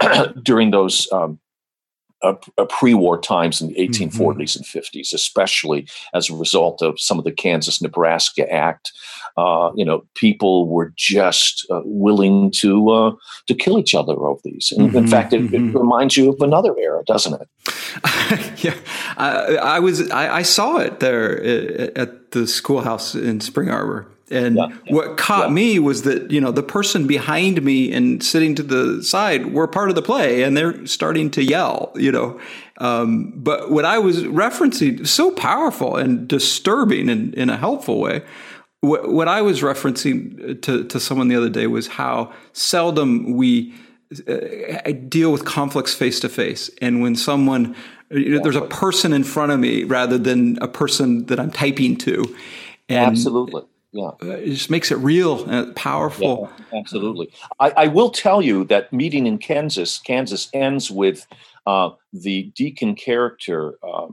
during 0.43 0.73
those 0.73 1.11
um, 1.11 1.41
uh, 2.25 2.35
uh, 2.57 2.64
pre-war 2.64 3.21
times 3.21 3.61
in 3.61 3.69
the 3.69 3.75
1840s 3.75 4.12
mm-hmm. 4.12 4.78
and 4.78 4.85
50s, 4.85 5.12
especially 5.12 5.87
as 6.14 6.31
a 6.31 6.35
result 6.35 6.81
of 6.81 6.99
some 6.99 7.19
of 7.19 7.25
the 7.25 7.33
Kansas-Nebraska 7.33 8.50
Act. 8.50 8.93
Uh, 9.37 9.71
you 9.75 9.85
know, 9.85 10.04
people 10.14 10.66
were 10.69 10.93
just 10.97 11.66
uh, 11.71 11.83
willing 11.85 12.50
to 12.52 12.90
uh, 12.90 13.12
to 13.47 13.54
kill 13.54 13.78
each 13.78 13.95
other 13.95 14.14
over 14.14 14.40
these. 14.43 14.73
And 14.76 14.88
mm-hmm. 14.88 14.97
in 14.99 15.07
fact, 15.07 15.33
it, 15.33 15.43
mm-hmm. 15.43 15.71
it, 15.71 15.78
reminds 15.78 16.16
you 16.16 16.33
of 16.33 16.40
another 16.40 16.75
era, 16.78 17.02
doesn't 17.07 17.40
it? 17.40 17.49
yeah, 18.64 18.75
I, 19.16 19.57
I 19.57 19.78
was 19.81 20.11
I, 20.11 20.37
I, 20.37 20.43
saw 20.43 20.78
it 20.78 21.00
there 21.00 21.43
at 21.99 22.31
the 22.31 22.47
schoolhouse 22.47 23.14
in 23.14 23.40
Spring 23.40 23.71
Arbor. 23.71 24.07
And 24.35 24.57
yeah, 24.57 24.69
what 24.88 25.17
caught 25.17 25.49
yeah. 25.49 25.55
me 25.55 25.79
was 25.79 26.03
that, 26.03 26.33
you 26.33 26.41
know, 26.41 26.50
the 26.50 26.62
person 26.62 27.07
behind 27.07 27.62
me 27.62 27.93
and 27.93 28.21
sitting 28.21 28.57
to 28.57 28.64
the 28.64 29.00
side 29.03 29.55
were 29.55 29.69
part 29.69 29.91
of 29.91 29.95
the 29.95 30.03
play 30.03 30.43
and 30.43 30.57
they're 30.57 30.85
starting 30.87 31.31
to 31.33 31.43
yell, 31.45 31.93
you 31.95 32.11
know. 32.11 32.41
Um, 32.79 33.33
but 33.37 33.71
what 33.71 33.85
I 33.85 34.00
was 34.00 34.25
referencing, 34.25 35.07
so 35.07 35.31
powerful 35.31 35.97
and 35.97 36.26
disturbing 36.26 37.09
in, 37.09 37.33
in 37.35 37.49
a 37.49 37.57
helpful 37.57 38.00
way. 38.00 38.23
What, 38.81 39.09
what 39.09 39.29
I 39.29 39.41
was 39.41 39.62
referencing 39.62 40.61
to, 40.62 40.85
to 40.85 41.00
someone 41.00 41.29
the 41.29 41.37
other 41.37 41.49
day 41.49 41.69
was 41.69 41.87
how 41.87 42.33
seldom 42.53 43.37
we 43.37 43.73
uh, 44.29 44.91
deal 45.09 45.31
with 45.31 45.45
conflicts 45.45 45.95
face 45.95 46.19
to 46.21 46.29
face. 46.29 46.71
And 46.83 47.03
when 47.03 47.14
someone, 47.14 47.76
you 48.11 48.31
know, 48.31 48.43
there's 48.43 48.57
a 48.57 48.62
person 48.62 49.12
in 49.12 49.23
front 49.23 49.53
of 49.53 49.61
me 49.61 49.85
rather 49.85 50.19
than 50.19 50.59
a 50.61 50.69
person 50.69 51.26
that 51.26 51.38
I'm 51.38 51.53
typing 51.53 51.97
to. 51.99 52.37
And, 52.88 53.12
Absolutely 53.12 53.62
yeah. 53.95 54.11
Uh, 54.23 54.37
it 54.37 54.49
just 54.49 54.71
makes 54.71 54.91
it 54.91 54.97
real 54.97 55.45
and 55.45 55.75
powerful. 55.77 56.51
Yeah, 56.73 56.79
absolutely. 56.81 57.33
I, 57.61 57.71
I, 57.71 57.87
will 57.87 58.11
tell 58.11 58.43
you 58.43 58.65
that 58.65 58.93
meeting 58.93 59.27
in 59.27 59.39
Kansas, 59.39 59.99
Kansas 59.99 60.49
ends 60.53 60.91
with 60.91 61.27
uh, 61.67 61.91
the 62.13 62.53
deacon 62.57 62.97
character 62.97 63.79
uh, 63.85 64.09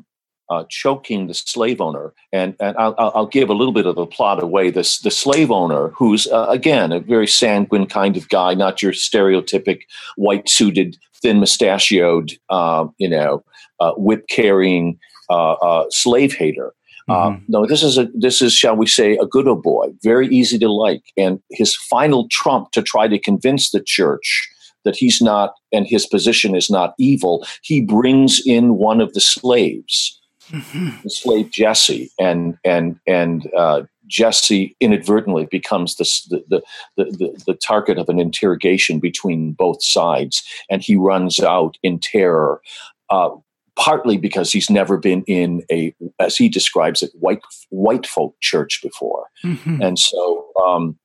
uh, 0.52 0.66
choking 0.70 1.28
the 1.28 1.34
slave 1.34 1.82
owner. 1.82 2.14
And, 2.32 2.56
and 2.60 2.78
I'll, 2.78 2.94
I'll, 2.98 3.26
give 3.26 3.50
a 3.50 3.54
little 3.54 3.74
bit 3.74 3.88
of 3.88 3.96
the 3.96 4.06
plot 4.06 4.44
away. 4.44 4.70
This 4.70 5.00
the 5.00 5.10
slave 5.10 5.50
owner, 5.50 5.90
who's 5.96 6.28
uh, 6.28 6.46
again 6.50 6.92
a 6.92 7.00
very 7.00 7.28
sanguine 7.28 7.88
kind 7.88 8.18
of 8.18 8.30
guy, 8.30 8.54
not 8.54 8.82
your 8.82 8.92
stereotypic 8.92 9.82
white 10.16 10.48
suited, 10.48 10.98
thin 11.22 11.40
mustachioed, 11.40 12.38
uh, 12.50 12.86
you 12.98 13.10
know, 13.10 13.44
uh, 13.80 13.94
whip 13.94 14.28
carrying 14.28 15.00
uh, 15.30 15.54
uh, 15.54 15.86
slave 15.90 16.34
hater. 16.34 16.74
Mm-hmm. 17.12 17.46
no, 17.48 17.66
this 17.66 17.84
is 17.84 17.98
a 17.98 18.08
this 18.14 18.42
is 18.42 18.54
shall 18.54 18.76
we 18.76 18.88
say 18.88 19.18
a 19.18 19.26
good 19.26 19.48
old 19.48 19.64
boy, 19.64 19.88
very 20.04 20.28
easy 20.28 20.58
to 20.60 20.72
like, 20.72 21.04
and 21.18 21.42
his 21.52 21.76
final 21.76 22.28
trump 22.32 22.72
to 22.72 22.82
try 22.82 23.08
to 23.08 23.20
convince 23.20 23.72
the 23.72 23.82
church 23.82 24.50
that 24.84 24.96
he's 24.96 25.22
not 25.22 25.54
and 25.72 25.86
his 25.88 26.08
position 26.08 26.56
is 26.56 26.70
not 26.70 26.94
evil. 26.98 27.46
He 27.62 27.82
brings 27.82 28.42
in 28.46 28.76
one 28.78 29.00
of 29.00 29.14
the 29.14 29.22
slaves 29.22 30.20
mm-hmm. 30.52 31.08
slave 31.08 31.52
Jesse, 31.52 32.12
and 32.20 32.58
and 32.64 33.00
and 33.08 33.50
uh, 33.58 33.84
Jesse 34.08 34.76
inadvertently 34.80 35.46
becomes 35.46 35.96
the, 35.96 36.44
the, 36.50 36.62
the, 36.98 37.06
the, 37.06 37.44
the 37.48 37.54
target 37.54 37.98
of 37.98 38.10
an 38.10 38.20
interrogation 38.20 39.00
between 39.00 39.54
both 39.54 39.84
sides, 39.84 40.44
and 40.70 40.82
he 40.82 40.96
runs 40.96 41.40
out 41.40 41.78
in 41.82 42.00
terror. 42.00 42.62
Uh, 43.10 43.30
partly 43.78 44.18
because 44.18 44.52
he's 44.52 44.70
never 44.70 44.98
been 44.98 45.24
in 45.24 45.64
a, 45.72 45.94
as 46.20 46.36
he 46.36 46.50
describes 46.50 47.02
it, 47.02 47.12
white 47.20 47.42
white 47.70 48.06
folk 48.06 48.36
church 48.42 48.80
before, 48.84 49.26
mm-hmm. 49.44 49.82
and 49.82 49.98
so 49.98 50.48
um, 50.66 50.98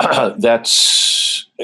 that's 0.38 1.00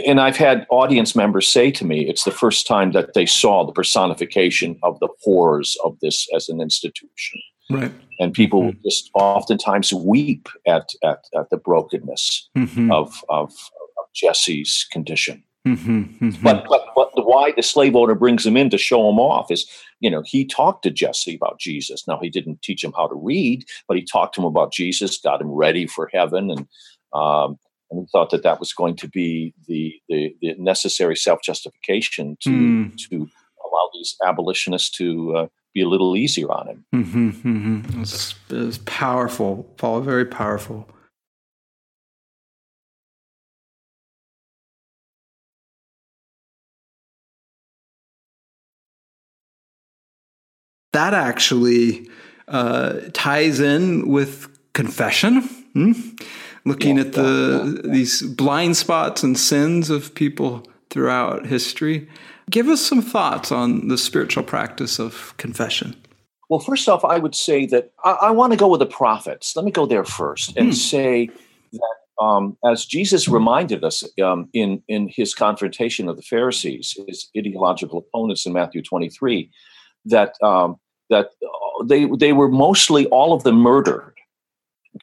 and 0.04 0.20
I've 0.20 0.36
had 0.36 0.66
audience 0.70 1.16
members 1.16 1.48
say 1.48 1.70
to 1.70 1.84
me, 1.84 2.06
it's 2.08 2.24
the 2.24 2.30
first 2.30 2.66
time 2.66 2.92
that 2.92 3.14
they 3.14 3.26
saw 3.26 3.64
the 3.64 3.72
personification 3.72 4.78
of 4.82 4.98
the 5.00 5.08
horrors 5.22 5.76
of 5.84 5.96
this 6.00 6.28
as 6.34 6.48
an 6.48 6.60
institution. 6.60 7.40
Right. 7.70 7.92
And 8.20 8.32
people 8.32 8.62
mm-hmm. 8.62 8.80
just 8.84 9.10
oftentimes 9.14 9.92
weep 9.92 10.48
at, 10.66 10.90
at, 11.02 11.24
at 11.36 11.50
the 11.50 11.56
brokenness 11.56 12.48
mm-hmm. 12.56 12.92
of, 12.92 13.24
of, 13.28 13.50
of, 13.50 14.06
Jesse's 14.14 14.86
condition. 14.90 15.42
Mm-hmm. 15.66 16.00
mm-hmm. 16.00 16.42
But, 16.42 16.64
but, 16.68 16.86
but 16.94 17.25
why 17.36 17.52
the 17.52 17.62
slave 17.62 17.94
owner 17.94 18.14
brings 18.14 18.46
him 18.46 18.56
in 18.56 18.70
to 18.70 18.78
show 18.78 19.08
him 19.10 19.18
off 19.18 19.50
is, 19.50 19.66
you 20.00 20.10
know, 20.10 20.22
he 20.24 20.46
talked 20.46 20.82
to 20.84 20.90
Jesse 20.90 21.36
about 21.36 21.60
Jesus. 21.60 22.08
Now, 22.08 22.18
he 22.22 22.30
didn't 22.30 22.62
teach 22.62 22.82
him 22.82 22.94
how 22.96 23.06
to 23.08 23.14
read, 23.14 23.64
but 23.86 23.98
he 23.98 24.04
talked 24.04 24.34
to 24.34 24.40
him 24.40 24.46
about 24.46 24.72
Jesus, 24.72 25.18
got 25.18 25.42
him 25.42 25.50
ready 25.50 25.86
for 25.86 26.08
heaven. 26.12 26.50
And, 26.50 26.66
um, 27.12 27.58
and 27.90 28.08
thought 28.10 28.30
that 28.30 28.42
that 28.42 28.58
was 28.58 28.72
going 28.72 28.96
to 28.96 29.08
be 29.08 29.54
the, 29.68 29.94
the, 30.08 30.34
the 30.40 30.54
necessary 30.58 31.14
self 31.14 31.40
justification 31.42 32.36
to 32.40 32.50
mm. 32.50 32.96
to 33.08 33.28
allow 33.64 33.90
these 33.94 34.16
abolitionists 34.26 34.90
to 34.90 35.36
uh, 35.36 35.46
be 35.72 35.82
a 35.82 35.88
little 35.88 36.16
easier 36.16 36.50
on 36.50 36.66
him. 36.66 36.84
Mm-hmm, 36.92 37.30
mm-hmm. 37.30 38.02
It's, 38.02 38.34
it's 38.50 38.80
powerful, 38.86 39.72
Paul. 39.76 40.00
Very 40.00 40.24
powerful. 40.24 40.88
That 50.96 51.14
actually 51.14 52.08
uh, 52.48 53.00
ties 53.12 53.60
in 53.60 54.08
with 54.08 54.48
confession. 54.72 55.42
Hmm? 55.74 55.92
looking 56.66 56.96
yeah, 56.96 57.04
at 57.04 57.12
the 57.12 57.62
yeah, 57.64 57.82
yeah, 57.84 57.92
these 57.92 58.22
blind 58.22 58.76
spots 58.76 59.22
and 59.22 59.38
sins 59.38 59.88
of 59.88 60.14
people 60.14 60.66
throughout 60.90 61.46
history. 61.46 62.08
Give 62.50 62.68
us 62.68 62.84
some 62.84 63.00
thoughts 63.00 63.50
on 63.50 63.88
the 63.88 63.96
spiritual 63.96 64.42
practice 64.42 64.98
of 64.98 65.34
confession. 65.36 65.96
Well, 66.48 66.60
first 66.60 66.88
off, 66.88 67.04
I 67.04 67.18
would 67.18 67.34
say 67.34 67.66
that 67.66 67.92
I, 68.04 68.10
I 68.22 68.30
want 68.30 68.52
to 68.52 68.58
go 68.58 68.68
with 68.68 68.80
the 68.80 68.86
prophets. 68.86 69.56
Let 69.56 69.64
me 69.64 69.70
go 69.70 69.86
there 69.86 70.04
first 70.04 70.56
and 70.56 70.68
hmm. 70.68 70.72
say 70.72 71.30
that 71.72 72.24
um, 72.24 72.56
as 72.64 72.84
Jesus 72.84 73.28
reminded 73.28 73.84
us 73.84 74.04
um, 74.22 74.48
in 74.52 74.82
in 74.88 75.08
his 75.08 75.34
confrontation 75.34 76.08
of 76.08 76.16
the 76.16 76.22
Pharisees, 76.22 76.96
his 77.06 77.30
ideological 77.36 77.98
opponents 77.98 78.46
in 78.46 78.52
Matthew 78.52 78.82
23, 78.82 79.50
that 80.06 80.34
um, 80.42 80.76
that 81.10 81.30
uh, 81.42 81.84
they 81.84 82.06
they 82.18 82.32
were 82.32 82.48
mostly 82.48 83.06
all 83.06 83.32
of 83.32 83.42
them 83.42 83.56
murdered. 83.56 84.14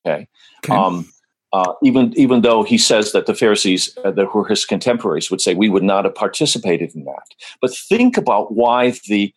Okay. 0.05 0.27
okay. 0.63 0.75
Um, 0.75 1.07
uh, 1.53 1.73
even 1.83 2.11
even 2.17 2.41
though 2.41 2.63
he 2.63 2.79
says 2.79 3.11
that 3.11 3.27
the 3.27 3.35
Pharisees, 3.35 3.95
uh, 4.03 4.11
that 4.11 4.33
were 4.33 4.47
his 4.47 4.65
contemporaries, 4.65 5.29
would 5.29 5.39
say 5.39 5.53
we 5.53 5.69
would 5.69 5.83
not 5.83 6.03
have 6.03 6.15
participated 6.15 6.95
in 6.95 7.05
that. 7.05 7.27
But 7.61 7.75
think 7.75 8.17
about 8.17 8.53
why 8.53 8.93
the, 9.07 9.33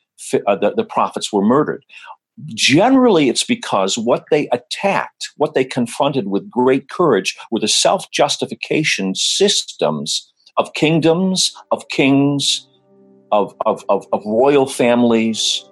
uh, 0.46 0.56
the, 0.56 0.72
the 0.74 0.84
prophets 0.84 1.30
were 1.30 1.44
murdered. 1.44 1.84
Generally, 2.46 3.28
it's 3.28 3.44
because 3.44 3.98
what 3.98 4.24
they 4.30 4.48
attacked, 4.48 5.30
what 5.36 5.54
they 5.54 5.64
confronted 5.64 6.28
with 6.28 6.50
great 6.50 6.88
courage, 6.88 7.36
were 7.50 7.60
the 7.60 7.68
self 7.68 8.10
justification 8.10 9.14
systems 9.14 10.32
of 10.56 10.72
kingdoms, 10.72 11.54
of 11.70 11.86
kings, 11.88 12.66
of, 13.30 13.54
of, 13.66 13.84
of, 13.90 14.06
of 14.14 14.22
royal 14.24 14.66
families, 14.66 15.64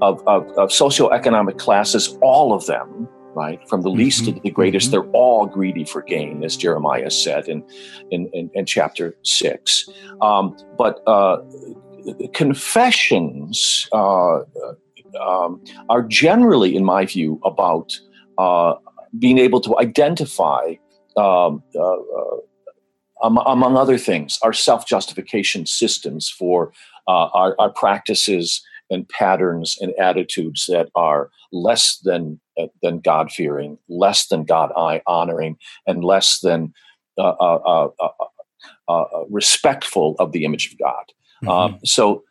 of, 0.00 0.26
of, 0.26 0.46
of 0.58 0.70
socioeconomic 0.70 1.58
classes, 1.58 2.16
all 2.20 2.52
of 2.52 2.66
them 2.66 3.08
right? 3.34 3.66
From 3.68 3.82
the 3.82 3.88
least 3.88 4.24
mm-hmm. 4.24 4.36
to 4.36 4.40
the 4.42 4.50
greatest, 4.50 4.90
mm-hmm. 4.90 5.02
they're 5.02 5.10
all 5.12 5.46
greedy 5.46 5.84
for 5.84 6.02
gain, 6.02 6.44
as 6.44 6.56
Jeremiah 6.56 7.10
said 7.10 7.48
in, 7.48 7.64
in, 8.10 8.28
in, 8.32 8.50
in 8.54 8.66
chapter 8.66 9.16
six. 9.22 9.88
Um, 10.20 10.56
but 10.76 11.02
uh, 11.06 11.38
confessions 12.34 13.88
uh, 13.92 14.40
um, 15.20 15.62
are 15.88 16.02
generally, 16.02 16.76
in 16.76 16.84
my 16.84 17.06
view, 17.06 17.40
about 17.44 17.98
uh, 18.38 18.74
being 19.18 19.38
able 19.38 19.60
to 19.60 19.78
identify. 19.78 20.74
Um, 21.14 21.62
uh, 21.74 21.92
uh, 21.92 22.36
among 23.24 23.76
other 23.76 23.98
things, 23.98 24.38
our 24.42 24.52
self 24.52 24.86
justification 24.86 25.64
systems 25.66 26.28
for 26.28 26.72
uh, 27.06 27.28
our, 27.34 27.54
our 27.58 27.70
practices 27.70 28.64
and 28.92 29.08
patterns 29.08 29.76
and 29.80 29.92
attitudes 29.98 30.66
that 30.66 30.88
are 30.94 31.30
less 31.52 31.98
than 32.04 32.40
uh, 32.60 32.66
than 32.82 33.00
God 33.00 33.32
fearing, 33.32 33.78
less 33.88 34.26
than 34.28 34.44
God 34.44 34.70
honoring, 35.06 35.56
and 35.86 36.04
less 36.04 36.40
than 36.40 36.72
uh 37.18 37.22
uh, 37.22 37.88
uh, 38.00 38.08
uh, 38.88 39.04
respectful 39.30 40.14
of 40.18 40.32
the 40.32 40.44
image 40.44 40.72
of 40.72 40.78
God. 40.78 41.04
Mm-hmm. 41.42 41.48
Um, 41.48 41.80
so 41.84 42.22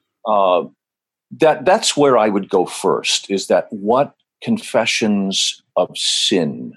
that 1.39 1.65
that's 1.65 1.97
where 1.97 2.17
I 2.17 2.29
would 2.29 2.49
go 2.49 2.65
first. 2.65 3.29
Is 3.29 3.47
that 3.47 3.67
what 3.71 4.15
confessions 4.43 5.61
of 5.75 5.89
sin, 5.95 6.73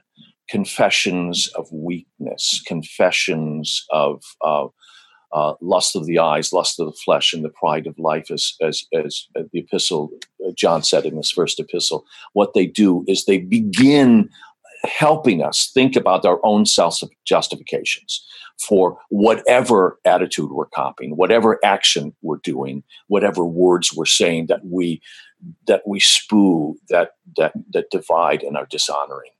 confessions 0.48 1.48
of 1.56 1.66
weakness, 1.72 2.62
confessions 2.66 3.84
of 3.90 4.22
uh, 5.34 5.54
lust 5.60 5.96
of 5.96 6.06
the 6.06 6.18
eyes, 6.18 6.52
lust 6.52 6.78
of 6.78 6.86
the 6.86 6.92
flesh, 6.92 7.32
and 7.34 7.44
the 7.44 7.50
pride 7.50 7.86
of 7.86 7.98
life, 7.98 8.30
as, 8.30 8.54
as, 8.62 8.86
as 8.94 9.26
the 9.34 9.58
epistle, 9.58 10.10
uh, 10.46 10.52
John 10.56 10.82
said 10.82 11.04
in 11.04 11.16
his 11.16 11.30
first 11.30 11.58
epistle. 11.58 12.06
What 12.34 12.54
they 12.54 12.66
do 12.66 13.04
is 13.08 13.24
they 13.24 13.38
begin 13.38 14.30
helping 14.84 15.42
us 15.42 15.70
think 15.74 15.96
about 15.96 16.24
our 16.24 16.38
own 16.44 16.66
self 16.66 17.00
justifications 17.24 18.24
for 18.60 18.96
whatever 19.08 19.98
attitude 20.04 20.52
we're 20.52 20.66
copying, 20.66 21.16
whatever 21.16 21.58
action 21.64 22.14
we're 22.22 22.36
doing, 22.36 22.84
whatever 23.08 23.44
words 23.44 23.92
we're 23.92 24.04
saying 24.04 24.46
that 24.46 24.64
we 24.64 25.02
that 25.66 25.82
we 25.84 25.98
spew, 25.98 26.78
that 26.90 27.12
that 27.36 27.52
that 27.72 27.90
divide 27.90 28.44
and 28.44 28.56
are 28.56 28.66
dishonoring. 28.66 29.32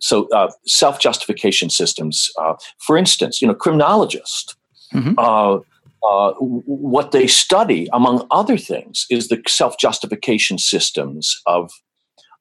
So, 0.00 0.28
uh, 0.30 0.50
self 0.66 0.98
justification 0.98 1.70
systems, 1.70 2.28
uh, 2.40 2.54
for 2.78 2.96
instance, 2.96 3.40
you 3.40 3.46
know, 3.46 3.54
criminologists 3.54 4.56
Mm-hmm. 4.92 5.14
Uh, 5.18 5.58
uh, 6.04 6.32
what 6.34 7.12
they 7.12 7.26
study, 7.28 7.88
among 7.92 8.26
other 8.30 8.58
things, 8.58 9.06
is 9.08 9.28
the 9.28 9.40
self 9.46 9.78
justification 9.78 10.58
systems 10.58 11.40
of 11.46 11.70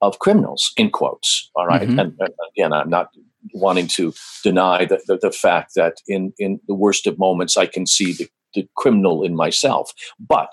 of 0.01 0.20
criminals. 0.20 0.74
In 0.77 0.89
quotes, 0.89 1.50
all 1.55 1.67
right? 1.67 1.81
mm-hmm. 1.81 2.00
and, 2.00 2.13
and, 2.20 2.34
again, 2.55 2.74
I'm 2.74 2.89
not 2.89 3.10
wanting 3.53 3.88
to 3.88 4.13
deny 4.43 4.86
the, 4.86 5.00
the, 5.08 5.17
the, 5.17 5.31
fact 5.31 5.74
that 5.75 5.98
in 6.08 6.34
in 6.39 6.60
the 6.67 6.74
worst 6.74 7.05
of 7.05 7.20
moments, 7.20 7.55
I 7.55 7.67
can 7.67 7.86
see 7.86 8.13
the, 8.13 8.27
the 8.55 8.67
criminal 8.75 9.24
in 9.24 9.36
myself. 9.36 9.93
But 10.20 10.50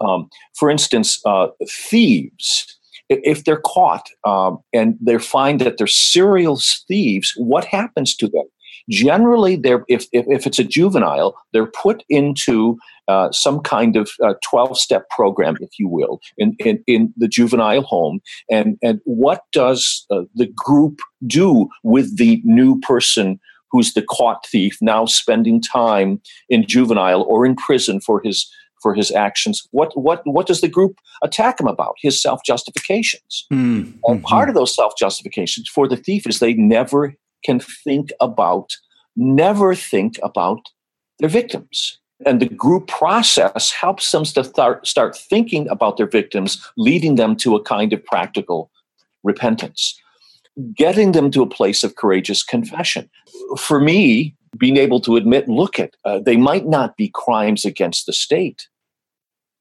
um, 0.00 0.28
for 0.54 0.70
instance, 0.70 1.20
uh, 1.24 1.48
thieves. 1.68 2.74
If 3.10 3.44
they're 3.44 3.62
caught 3.64 4.10
um, 4.24 4.58
and 4.74 4.98
they 5.00 5.16
find 5.16 5.62
that 5.62 5.78
they're 5.78 5.86
serial 5.86 6.60
thieves, 6.88 7.32
what 7.38 7.64
happens 7.64 8.14
to 8.16 8.28
them? 8.28 8.44
Generally, 8.88 9.56
they're 9.56 9.84
if, 9.88 10.06
if, 10.12 10.26
if 10.28 10.46
it's 10.46 10.58
a 10.58 10.64
juvenile, 10.64 11.36
they're 11.52 11.70
put 11.82 12.04
into 12.08 12.78
uh, 13.08 13.30
some 13.32 13.60
kind 13.60 13.96
of 13.96 14.10
12 14.44 14.70
uh, 14.70 14.74
step 14.74 15.08
program, 15.10 15.56
if 15.60 15.70
you 15.78 15.88
will, 15.88 16.20
in, 16.36 16.54
in, 16.58 16.82
in, 16.86 17.12
the 17.16 17.26
juvenile 17.26 17.82
home. 17.82 18.20
And, 18.50 18.76
and 18.82 19.00
what 19.04 19.44
does 19.52 20.04
uh, 20.10 20.22
the 20.34 20.52
group 20.54 21.00
do 21.26 21.68
with 21.82 22.18
the 22.18 22.42
new 22.44 22.78
person 22.80 23.40
who's 23.70 23.94
the 23.94 24.02
caught 24.02 24.46
thief 24.46 24.78
now 24.80 25.06
spending 25.06 25.60
time 25.60 26.20
in 26.48 26.66
juvenile 26.66 27.22
or 27.22 27.44
in 27.46 27.56
prison 27.56 28.00
for 28.00 28.20
his 28.22 28.50
for 28.80 28.94
his 28.94 29.10
actions. 29.10 29.66
What 29.72 29.96
what 30.00 30.22
what 30.24 30.46
does 30.46 30.60
the 30.60 30.68
group 30.68 30.98
attack 31.22 31.60
him 31.60 31.66
about? 31.66 31.96
His 32.00 32.20
self 32.20 32.40
justifications. 32.44 33.46
Mm-hmm. 33.52 33.98
And 34.04 34.22
part 34.22 34.48
of 34.48 34.54
those 34.54 34.74
self 34.74 34.94
justifications 34.98 35.68
for 35.68 35.88
the 35.88 35.96
thief 35.96 36.26
is 36.26 36.38
they 36.38 36.54
never 36.54 37.14
can 37.44 37.60
think 37.60 38.12
about, 38.20 38.76
never 39.16 39.74
think 39.74 40.18
about 40.22 40.60
their 41.18 41.28
victims. 41.28 41.98
And 42.26 42.40
the 42.40 42.48
group 42.48 42.88
process 42.88 43.70
helps 43.70 44.10
them 44.10 44.24
to 44.24 44.42
start, 44.42 44.86
start 44.86 45.16
thinking 45.16 45.68
about 45.68 45.96
their 45.96 46.08
victims, 46.08 46.64
leading 46.76 47.14
them 47.14 47.36
to 47.36 47.54
a 47.54 47.62
kind 47.62 47.92
of 47.92 48.04
practical 48.04 48.70
repentance, 49.22 50.00
getting 50.74 51.12
them 51.12 51.30
to 51.30 51.42
a 51.42 51.48
place 51.48 51.84
of 51.84 51.94
courageous 51.94 52.42
confession. 52.42 53.08
For 53.56 53.80
me, 53.80 54.34
being 54.56 54.76
able 54.76 55.00
to 55.02 55.16
admit, 55.16 55.48
look 55.48 55.78
at, 55.78 55.94
uh, 56.04 56.18
they 56.18 56.36
might 56.36 56.66
not 56.66 56.96
be 56.96 57.10
crimes 57.14 57.64
against 57.64 58.06
the 58.06 58.12
state, 58.12 58.68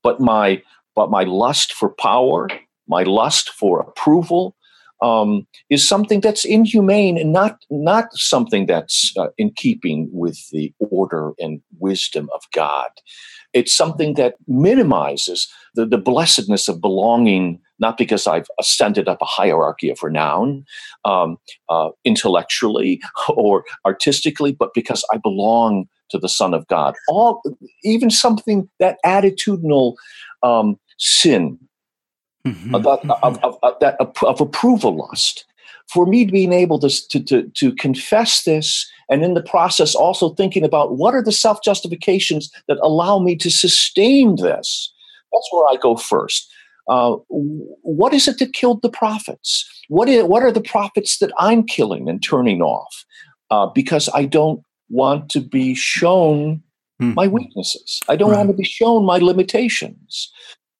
but 0.03 0.19
my 0.19 0.61
but 0.95 1.11
my 1.11 1.23
lust 1.23 1.73
for 1.73 1.89
power, 1.89 2.49
my 2.87 3.03
lust 3.03 3.51
for 3.51 3.81
approval, 3.81 4.55
um, 5.01 5.45
is 5.69 5.87
something 5.87 6.21
that's 6.21 6.45
inhumane 6.45 7.17
and 7.17 7.31
not 7.31 7.57
not 7.69 8.13
something 8.13 8.65
that's 8.65 9.15
uh, 9.17 9.27
in 9.37 9.51
keeping 9.55 10.09
with 10.11 10.39
the 10.51 10.73
order 10.79 11.33
and 11.39 11.61
wisdom 11.79 12.29
of 12.33 12.41
God. 12.53 12.89
It's 13.53 13.73
something 13.73 14.15
that 14.15 14.35
minimizes 14.47 15.47
the, 15.75 15.85
the 15.85 15.97
blessedness 15.97 16.67
of 16.67 16.81
belonging, 16.81 17.59
not 17.79 17.97
because 17.97 18.27
I've 18.27 18.47
ascended 18.59 19.07
up 19.07 19.21
a 19.21 19.25
hierarchy 19.25 19.89
of 19.89 20.03
renown 20.03 20.65
um, 21.05 21.37
uh, 21.69 21.89
intellectually 22.03 23.01
or 23.29 23.63
artistically, 23.85 24.51
but 24.51 24.73
because 24.73 25.05
I 25.13 25.17
belong 25.17 25.87
to 26.09 26.17
the 26.17 26.29
Son 26.29 26.53
of 26.53 26.67
God. 26.67 26.95
All 27.07 27.41
even 27.83 28.09
something 28.09 28.69
that 28.79 28.97
attitudinal 29.05 29.95
um, 30.43 30.79
sin 30.97 31.59
mm-hmm. 32.53 32.75
of, 32.75 32.85
of, 32.87 32.99
of, 33.23 33.59
of, 33.63 33.73
that 33.81 33.95
of 33.99 34.41
approval 34.41 34.97
lust. 34.97 35.45
For 35.93 36.05
me 36.05 36.25
being 36.25 36.51
able 36.51 36.79
to, 36.79 36.89
to, 37.09 37.23
to, 37.23 37.43
to 37.55 37.71
confess 37.75 38.43
this 38.43 38.85
and 39.09 39.23
in 39.23 39.35
the 39.35 39.41
process 39.41 39.95
also 39.95 40.29
thinking 40.33 40.65
about 40.65 40.97
what 40.97 41.13
are 41.13 41.23
the 41.23 41.31
self 41.31 41.63
justifications 41.63 42.51
that 42.67 42.77
allow 42.81 43.19
me 43.19 43.35
to 43.37 43.49
sustain 43.49 44.35
this. 44.35 44.93
That's 45.31 45.49
where 45.51 45.65
I 45.67 45.77
go 45.77 45.95
first. 45.95 46.51
Uh, 46.89 47.17
what 47.29 48.13
is 48.13 48.27
it 48.27 48.39
that 48.39 48.53
killed 48.53 48.81
the 48.81 48.89
prophets? 48.89 49.65
What, 49.89 50.07
is, 50.07 50.23
what 50.23 50.43
are 50.43 50.51
the 50.51 50.61
prophets 50.61 51.19
that 51.19 51.31
I'm 51.37 51.63
killing 51.63 52.07
and 52.09 52.23
turning 52.23 52.61
off? 52.61 53.05
Uh, 53.49 53.67
because 53.67 54.09
I 54.13 54.25
don't 54.25 54.61
want 54.89 55.29
to 55.31 55.41
be 55.41 55.75
shown 55.75 56.63
mm. 57.01 57.13
my 57.13 57.27
weaknesses. 57.27 58.01
I 58.07 58.15
don't 58.15 58.31
right. 58.31 58.37
want 58.37 58.49
to 58.49 58.55
be 58.55 58.63
shown 58.63 59.05
my 59.05 59.17
limitations. 59.17 60.31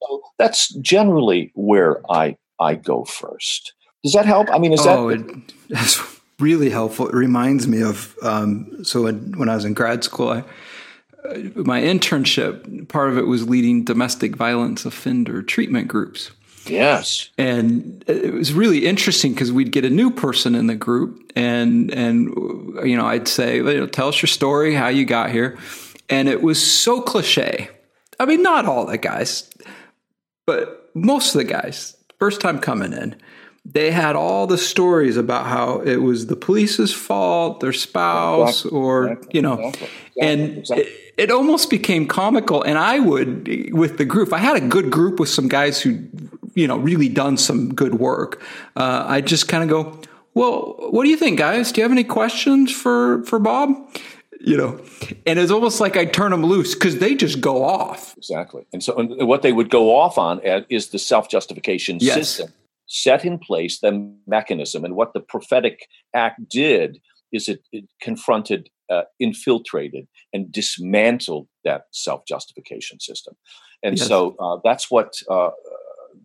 So 0.08 0.22
that's 0.38 0.74
generally 0.76 1.52
where 1.56 2.02
I 2.12 2.38
I 2.60 2.76
go 2.76 3.06
first. 3.06 3.74
Does 4.04 4.14
that 4.14 4.26
help? 4.26 4.50
I 4.52 4.60
mean, 4.60 4.74
is 4.74 4.86
oh, 4.86 5.10
that? 5.10 5.20
It, 5.20 5.54
that's 5.70 6.02
really 6.40 6.70
helpful. 6.70 7.08
It 7.08 7.16
reminds 7.16 7.68
me 7.68 7.82
of 7.82 8.16
um, 8.22 8.84
so 8.84 9.04
when, 9.04 9.38
when 9.38 9.50
I 9.50 9.56
was 9.56 9.66
in 9.66 9.74
grad 9.74 10.04
school, 10.04 10.30
I, 10.30 10.44
uh, 11.28 11.38
my 11.56 11.82
internship 11.82 12.88
part 12.90 13.10
of 13.10 13.18
it 13.18 13.28
was 13.28 13.48
leading 13.48 13.84
domestic 13.84 14.36
violence 14.36 14.86
offender 14.86 15.42
treatment 15.42 15.88
groups. 15.88 16.32
Yes, 16.66 17.30
and 17.38 18.04
it 18.08 18.34
was 18.34 18.54
really 18.54 18.86
interesting 18.86 19.34
because 19.34 19.54
we'd 19.54 19.72
get 19.72 19.86
a 19.86 19.90
new 19.90 20.12
person 20.12 20.54
in 20.54 20.68
the 20.68 20.76
group, 20.76 21.32
and 21.36 21.92
and 21.92 22.28
you 22.84 22.98
know 22.98 23.06
I'd 23.06 23.28
say, 23.28 23.88
"Tell 23.88 24.10
us 24.10 24.22
your 24.22 24.28
story, 24.28 24.74
how 24.74 24.90
you 24.90 25.06
got 25.06 25.32
here," 25.32 25.58
and 26.10 26.28
it 26.28 26.42
was 26.42 26.62
so 26.62 27.02
cliche. 27.02 27.70
I 28.20 28.26
mean, 28.26 28.42
not 28.42 28.66
all 28.66 28.86
the 28.86 28.98
guys. 28.98 29.50
But 30.48 30.90
most 30.96 31.36
of 31.36 31.40
the 31.40 31.44
guys, 31.44 31.96
first 32.18 32.42
time 32.42 32.58
coming 32.58 32.94
in, 32.94 33.16
they 33.66 33.92
had 33.92 34.16
all 34.16 34.48
the 34.48 34.58
stories 34.58 35.18
about 35.18 35.46
how 35.46 35.82
it 35.82 35.98
was 35.98 36.28
the 36.28 36.38
police's 36.38 36.94
fault, 36.94 37.60
their 37.60 37.74
spouse, 37.74 38.62
exactly. 38.62 38.80
or, 38.80 39.08
exactly. 39.10 39.30
you 39.34 39.42
know, 39.42 39.60
exactly. 39.60 39.90
and 40.22 40.58
it, 40.70 41.14
it, 41.18 41.32
almost 41.32 41.70
became 41.70 42.08
comical. 42.08 42.64
And 42.64 42.78
I 42.78 43.00
would, 43.00 43.74
with 43.74 43.98
the 43.98 44.06
group, 44.06 44.32
I 44.32 44.38
had 44.38 44.56
a 44.56 44.66
good 44.66 44.90
group 44.90 45.20
with 45.20 45.28
some 45.28 45.50
guys 45.50 45.82
who, 45.82 46.00
you 46.56 46.66
know, 46.66 46.78
really 46.78 47.10
done 47.10 47.36
some 47.36 47.76
good 47.76 47.96
work. 47.96 48.42
Uh, 48.78 49.04
I 49.06 49.20
just 49.20 49.50
kind 49.50 49.64
of 49.64 49.70
go, 49.70 50.02
well, 50.34 50.76
what 50.92 51.04
do 51.04 51.10
you 51.10 51.18
think, 51.18 51.38
guys? 51.38 51.74
Do 51.74 51.82
you 51.82 51.84
have 51.84 51.92
any 51.92 52.06
questions 52.06 52.72
for, 52.72 53.22
for 53.26 53.38
Bob? 53.38 53.76
You 54.40 54.58
know 54.58 54.80
and 55.26 55.40
it's 55.40 55.52
almost 55.52 55.80
like 55.80 55.98
i 55.98 56.06
turn 56.06 56.32
them 56.32 56.46
loose 56.46 56.74
because 56.74 57.00
they 57.00 57.16
just 57.16 57.42
go 57.42 57.64
off 57.64 58.16
exactly 58.18 58.66
and 58.74 58.84
so 58.84 58.96
and 58.98 59.28
what 59.28 59.42
they 59.42 59.52
would 59.52 59.70
go 59.70 59.96
off 59.96 60.18
on 60.18 60.40
is 60.70 60.90
the 60.90 61.00
self-justification 61.00 61.98
yes. 62.00 62.16
system 62.16 62.54
set 62.88 63.26
in 63.26 63.38
place 63.38 63.80
the 63.80 64.14
mechanism 64.28 64.86
and 64.86 64.96
what 64.96 65.14
the 65.14 65.20
prophetic 65.20 65.88
act 66.14 66.48
did 66.50 67.00
is 67.32 67.50
it, 67.50 67.62
it 67.72 67.86
confronted 68.02 68.70
uh, 68.90 69.04
infiltrated 69.20 70.08
and 70.32 70.50
dismantled 70.52 71.48
that 71.64 71.84
self-justification 71.92 73.00
system 73.00 73.36
and 73.84 73.98
yes. 73.98 74.08
so 74.08 74.36
uh, 74.40 74.58
that's 74.64 74.90
what 74.90 75.14
uh, 75.30 75.50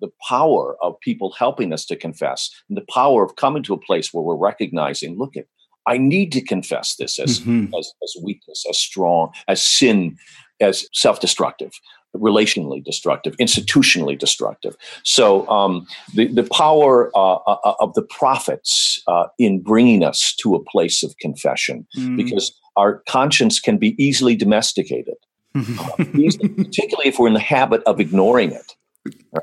the 0.01 0.11
power 0.29 0.77
of 0.83 0.99
people 1.01 1.33
helping 1.33 1.73
us 1.73 1.85
to 1.87 1.97
confess 1.97 2.51
and 2.69 2.77
the 2.77 2.87
power 2.93 3.25
of 3.25 3.37
coming 3.37 3.63
to 3.63 3.75
a 3.75 3.79
place 3.79 4.13
where 4.13 4.23
we're 4.23 4.37
recognizing 4.37 5.19
look 5.19 5.37
at 5.37 5.47
I 5.87 5.99
need 5.99 6.33
to 6.33 6.41
confess 6.41 6.97
this 6.97 7.19
as, 7.19 7.41
mm-hmm. 7.41 7.75
as, 7.75 7.93
as 8.03 8.17
weakness, 8.23 8.65
as 8.69 8.79
strong, 8.79 9.33
as 9.49 9.61
sin, 9.61 10.17
as 10.61 10.87
self 10.93 11.21
destructive, 11.21 11.73
relationally 12.17 12.85
destructive, 12.85 13.37
institutionally 13.39 14.19
destructive. 14.19 14.77
So 15.03 15.49
um, 15.49 15.87
the, 16.15 16.29
the 16.29 16.45
power 16.45 17.11
uh, 17.15 17.35
uh, 17.35 17.57
uh, 17.65 17.75
of 17.81 17.95
the 17.95 18.03
prophets 18.03 19.03
uh, 19.07 19.27
in 19.39 19.61
bringing 19.61 20.05
us 20.05 20.35
to 20.37 20.55
a 20.55 20.63
place 20.63 21.03
of 21.03 21.17
confession, 21.19 21.87
mm. 21.97 22.17
because 22.17 22.59
our 22.77 23.03
conscience 23.09 23.61
can 23.61 23.79
be 23.79 23.95
easily 24.03 24.37
domesticated. 24.37 25.15
uh, 25.55 25.97
particularly 25.99 27.09
if 27.09 27.19
we're 27.19 27.27
in 27.27 27.35
the 27.35 27.39
habit 27.39 27.83
of 27.85 28.01
ignoring 28.01 28.53
it. 28.53 28.75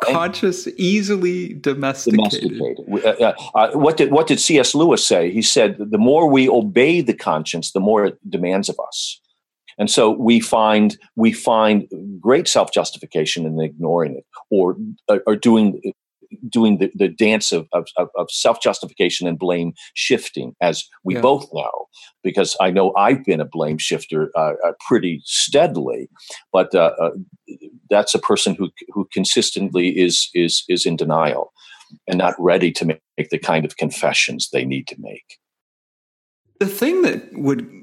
Conscious, 0.03 0.67
easily 0.77 1.53
domesticated. 1.55 2.57
domesticated. 2.57 3.05
Uh, 3.05 3.25
uh, 3.25 3.33
uh, 3.55 3.71
what 3.77 3.97
did 3.97 4.11
what 4.11 4.27
did 4.27 4.39
C.S. 4.39 4.73
Lewis 4.73 5.05
say? 5.05 5.31
He 5.31 5.41
said, 5.41 5.77
"The 5.77 5.97
more 5.97 6.29
we 6.29 6.47
obey 6.47 7.01
the 7.01 7.13
conscience, 7.13 7.71
the 7.73 7.81
more 7.81 8.05
it 8.05 8.29
demands 8.29 8.69
of 8.69 8.79
us." 8.79 9.19
And 9.77 9.89
so 9.89 10.11
we 10.11 10.39
find 10.39 10.97
we 11.15 11.33
find 11.33 11.87
great 12.21 12.47
self 12.47 12.71
justification 12.71 13.45
in 13.45 13.59
ignoring 13.59 14.15
it, 14.15 14.25
or 14.49 14.77
uh, 15.09 15.19
or 15.25 15.35
doing 15.35 15.81
doing 16.49 16.77
the, 16.77 16.91
the 16.95 17.07
dance 17.07 17.51
of, 17.51 17.67
of, 17.73 17.87
of 17.97 18.27
self 18.29 18.61
justification 18.61 19.27
and 19.27 19.39
blame 19.39 19.73
shifting, 19.93 20.55
as 20.61 20.83
we 21.03 21.15
yeah. 21.15 21.21
both 21.21 21.47
know, 21.53 21.87
because 22.23 22.55
I 22.59 22.71
know 22.71 22.93
I've 22.95 23.23
been 23.25 23.41
a 23.41 23.45
blame 23.45 23.77
shifter 23.77 24.31
uh, 24.35 24.53
uh, 24.65 24.73
pretty 24.87 25.21
steadily, 25.25 26.09
but 26.51 26.73
uh, 26.75 26.91
uh, 27.01 27.11
that's 27.89 28.13
a 28.13 28.19
person 28.19 28.55
who 28.55 28.69
who 28.89 29.07
consistently 29.11 29.89
is 29.89 30.29
is 30.33 30.63
is 30.69 30.85
in 30.85 30.95
denial 30.95 31.51
and 32.07 32.17
not 32.17 32.35
ready 32.37 32.71
to 32.71 32.85
make, 32.85 33.01
make 33.17 33.29
the 33.29 33.39
kind 33.39 33.65
of 33.65 33.77
confessions 33.77 34.49
they 34.51 34.65
need 34.65 34.87
to 34.87 34.95
make. 34.99 35.39
The 36.59 36.67
thing 36.67 37.03
that 37.03 37.33
would 37.33 37.78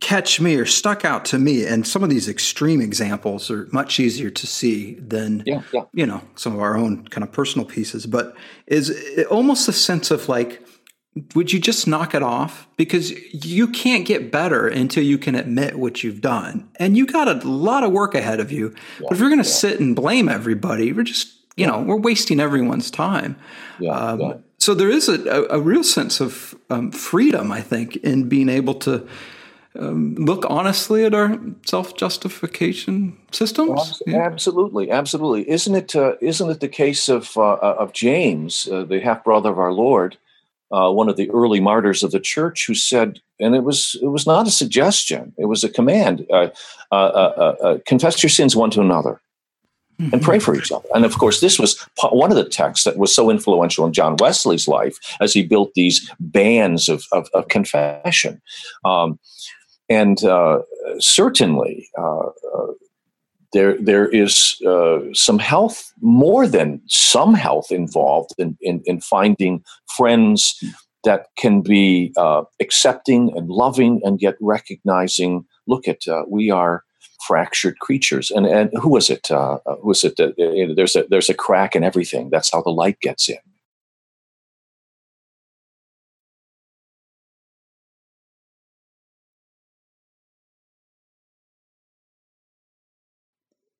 catch 0.00 0.40
me 0.40 0.56
or 0.56 0.66
stuck 0.66 1.04
out 1.04 1.24
to 1.26 1.38
me. 1.38 1.66
And 1.66 1.86
some 1.86 2.02
of 2.02 2.10
these 2.10 2.28
extreme 2.28 2.80
examples 2.80 3.50
are 3.50 3.68
much 3.72 3.98
easier 3.98 4.30
to 4.30 4.46
see 4.46 4.94
than 4.94 5.42
yeah, 5.46 5.62
yeah. 5.72 5.84
you 5.92 6.06
know 6.06 6.22
some 6.36 6.54
of 6.54 6.60
our 6.60 6.76
own 6.76 7.06
kind 7.08 7.24
of 7.24 7.32
personal 7.32 7.66
pieces. 7.66 8.06
But 8.06 8.36
is 8.66 9.24
almost 9.30 9.68
a 9.68 9.72
sense 9.72 10.10
of 10.10 10.28
like 10.28 10.62
would 11.34 11.52
you 11.52 11.58
just 11.58 11.88
knock 11.88 12.14
it 12.14 12.22
off? 12.22 12.68
Because 12.76 13.10
you 13.32 13.66
can't 13.66 14.06
get 14.06 14.30
better 14.30 14.68
until 14.68 15.02
you 15.02 15.18
can 15.18 15.34
admit 15.34 15.76
what 15.76 16.04
you've 16.04 16.20
done. 16.20 16.68
And 16.76 16.96
you 16.96 17.06
got 17.06 17.26
a 17.26 17.46
lot 17.48 17.82
of 17.82 17.90
work 17.90 18.14
ahead 18.14 18.38
of 18.38 18.52
you. 18.52 18.68
Yeah, 19.00 19.06
but 19.08 19.12
if 19.12 19.18
you're 19.18 19.30
going 19.30 19.42
to 19.42 19.44
sit 19.44 19.80
and 19.80 19.96
blame 19.96 20.28
everybody 20.28 20.92
we're 20.92 21.02
just 21.02 21.34
you 21.56 21.66
know 21.66 21.80
we're 21.80 21.96
wasting 21.96 22.38
everyone's 22.40 22.90
time. 22.90 23.36
Um, 23.90 24.44
so 24.58 24.74
there 24.74 24.90
is 24.90 25.08
a, 25.08 25.22
a, 25.24 25.58
a 25.58 25.60
real 25.60 25.84
sense 25.84 26.20
of 26.20 26.54
um, 26.68 26.90
freedom 26.90 27.52
i 27.52 27.60
think 27.60 27.96
in 27.96 28.28
being 28.28 28.48
able 28.48 28.74
to 28.74 29.06
um, 29.78 30.14
look 30.16 30.44
honestly 30.48 31.04
at 31.04 31.14
our 31.14 31.38
self 31.64 31.96
justification 31.96 33.16
systems? 33.30 34.02
yeah. 34.06 34.18
Absolutely, 34.18 34.90
absolutely. 34.90 35.48
Isn't 35.48 35.74
it? 35.74 35.94
Uh, 35.94 36.14
not 36.20 36.50
it 36.50 36.60
the 36.60 36.68
case 36.68 37.08
of 37.08 37.36
uh, 37.36 37.52
uh 37.52 37.76
of 37.78 37.92
James, 37.92 38.68
uh, 38.70 38.84
the 38.84 39.00
half 39.00 39.24
brother 39.24 39.50
of 39.50 39.58
our 39.58 39.72
Lord, 39.72 40.18
uh, 40.72 40.90
one 40.90 41.08
of 41.08 41.16
the 41.16 41.30
early 41.30 41.60
martyrs 41.60 42.02
of 42.02 42.10
the 42.10 42.20
church, 42.20 42.66
who 42.66 42.74
said, 42.74 43.20
and 43.40 43.54
it 43.54 43.62
was 43.62 43.96
it 44.02 44.08
was 44.08 44.26
not 44.26 44.48
a 44.48 44.50
suggestion; 44.50 45.32
it 45.38 45.46
was 45.46 45.62
a 45.64 45.68
command: 45.68 46.26
uh, 46.30 46.48
confess 47.86 48.22
your 48.22 48.30
sins 48.30 48.56
one 48.56 48.70
to 48.70 48.80
another. 48.80 49.20
Mm-hmm. 50.00 50.14
And 50.14 50.22
pray 50.22 50.38
for 50.38 50.54
each 50.54 50.70
other. 50.70 50.88
And 50.94 51.04
of 51.04 51.18
course, 51.18 51.40
this 51.40 51.58
was 51.58 51.84
one 52.12 52.30
of 52.30 52.36
the 52.36 52.48
texts 52.48 52.84
that 52.84 52.98
was 52.98 53.12
so 53.12 53.30
influential 53.30 53.84
in 53.84 53.92
John 53.92 54.14
Wesley's 54.16 54.68
life 54.68 54.96
as 55.20 55.32
he 55.32 55.42
built 55.42 55.74
these 55.74 56.08
bands 56.20 56.88
of, 56.88 57.02
of, 57.10 57.28
of 57.34 57.48
confession. 57.48 58.40
Um, 58.84 59.18
and 59.88 60.22
uh, 60.24 60.60
certainly, 60.98 61.88
uh, 61.98 62.26
uh, 62.26 62.72
there 63.52 63.78
there 63.80 64.08
is 64.08 64.60
uh, 64.66 64.98
some 65.14 65.38
health, 65.38 65.92
more 66.02 66.46
than 66.46 66.82
some 66.86 67.32
health 67.34 67.70
involved 67.70 68.34
in, 68.38 68.58
in, 68.60 68.82
in 68.84 69.00
finding 69.00 69.64
friends 69.96 70.62
that 71.04 71.28
can 71.38 71.62
be 71.62 72.12
uh, 72.18 72.42
accepting 72.60 73.32
and 73.36 73.48
loving 73.48 74.00
and 74.04 74.20
yet 74.20 74.34
recognizing 74.40 75.46
look 75.66 75.88
at 75.88 76.06
uh, 76.06 76.24
we 76.28 76.50
are 76.50 76.84
fractured 77.26 77.78
creatures. 77.78 78.30
And 78.30 78.46
and 78.46 78.70
who 78.78 78.90
was 78.90 79.08
it 79.08 79.30
uh, 79.30 79.58
who 79.80 79.88
was 79.88 80.04
it 80.04 80.16
there's 80.76 80.96
a 80.96 81.06
there's 81.08 81.30
a 81.30 81.34
crack 81.34 81.74
in 81.74 81.82
everything. 81.82 82.28
That's 82.30 82.52
how 82.52 82.60
the 82.60 82.70
light 82.70 83.00
gets 83.00 83.30
in 83.30 83.38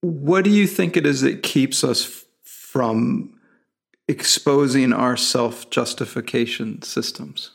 What 0.00 0.44
do 0.44 0.50
you 0.50 0.66
think 0.66 0.96
it 0.96 1.06
is 1.06 1.22
that 1.22 1.42
keeps 1.42 1.82
us 1.82 2.06
f- 2.06 2.24
from 2.44 3.38
exposing 4.06 4.92
our 4.92 5.16
self 5.16 5.70
justification 5.70 6.82
systems? 6.82 7.50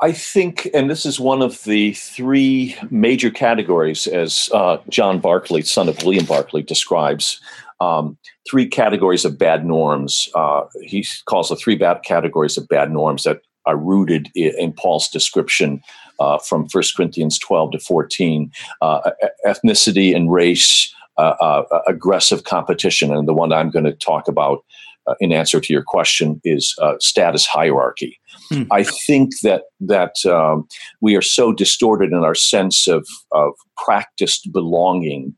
I 0.00 0.12
think, 0.12 0.68
and 0.74 0.90
this 0.90 1.06
is 1.06 1.18
one 1.18 1.40
of 1.40 1.62
the 1.64 1.94
three 1.94 2.76
major 2.90 3.30
categories, 3.30 4.06
as 4.06 4.50
uh, 4.52 4.78
John 4.88 5.18
Barclay, 5.18 5.62
son 5.62 5.88
of 5.88 6.02
William 6.02 6.26
Barclay, 6.26 6.62
describes. 6.62 7.40
Um, 7.80 8.16
three 8.48 8.66
categories 8.66 9.24
of 9.24 9.36
bad 9.36 9.66
norms. 9.66 10.28
Uh, 10.34 10.62
he 10.82 11.04
calls 11.26 11.48
the 11.48 11.56
three 11.56 11.74
bad 11.74 12.02
categories 12.04 12.56
of 12.56 12.68
bad 12.68 12.90
norms 12.92 13.24
that 13.24 13.42
are 13.66 13.76
rooted 13.76 14.30
in 14.34 14.72
Paul's 14.72 15.08
description 15.08 15.82
uh, 16.20 16.38
from 16.38 16.66
1 16.70 16.84
Corinthians 16.96 17.38
12 17.38 17.72
to 17.72 17.78
14 17.78 18.50
uh, 18.80 19.10
ethnicity 19.46 20.14
and 20.14 20.32
race, 20.32 20.92
uh, 21.18 21.34
uh, 21.40 21.80
aggressive 21.86 22.44
competition. 22.44 23.14
And 23.14 23.28
the 23.28 23.34
one 23.34 23.52
I'm 23.52 23.70
going 23.70 23.84
to 23.84 23.92
talk 23.92 24.28
about 24.28 24.64
uh, 25.06 25.14
in 25.20 25.32
answer 25.32 25.60
to 25.60 25.72
your 25.72 25.82
question 25.82 26.40
is 26.44 26.74
uh, 26.80 26.94
status 26.98 27.46
hierarchy. 27.46 28.18
Hmm. 28.50 28.62
I 28.70 28.84
think 28.84 29.30
that 29.42 29.64
that 29.80 30.24
um, 30.26 30.66
we 31.00 31.14
are 31.14 31.22
so 31.22 31.52
distorted 31.52 32.10
in 32.10 32.24
our 32.24 32.34
sense 32.34 32.88
of, 32.88 33.06
of 33.32 33.52
practiced 33.76 34.50
belonging 34.52 35.34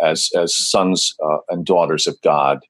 as 0.00 0.30
as 0.36 0.56
sons 0.56 1.14
and 1.48 1.66
daughters 1.66 2.06
of 2.06 2.20
God, 2.22 2.60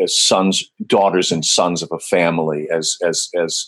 as 0.00 0.18
sons, 0.18 0.64
daughters, 0.86 1.32
and 1.32 1.44
sons 1.44 1.82
of 1.82 1.90
a 1.92 1.98
family, 1.98 2.68
as 2.70 2.96
as 3.04 3.28
as 3.36 3.66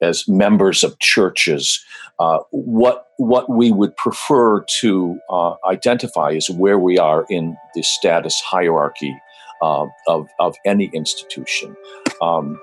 as 0.00 0.28
members 0.28 0.84
of 0.84 0.98
churches, 0.98 1.84
uh, 2.18 2.38
what 2.50 3.06
what 3.16 3.50
we 3.50 3.72
would 3.72 3.96
prefer 3.96 4.64
to 4.80 5.18
uh, 5.30 5.54
identify 5.66 6.30
is 6.30 6.50
where 6.50 6.78
we 6.78 6.98
are 6.98 7.26
in 7.28 7.56
the 7.74 7.82
status 7.82 8.40
hierarchy 8.40 9.14
uh, 9.62 9.86
of 10.06 10.28
of 10.38 10.56
any 10.64 10.90
institution. 10.94 11.76
Um, 12.20 12.60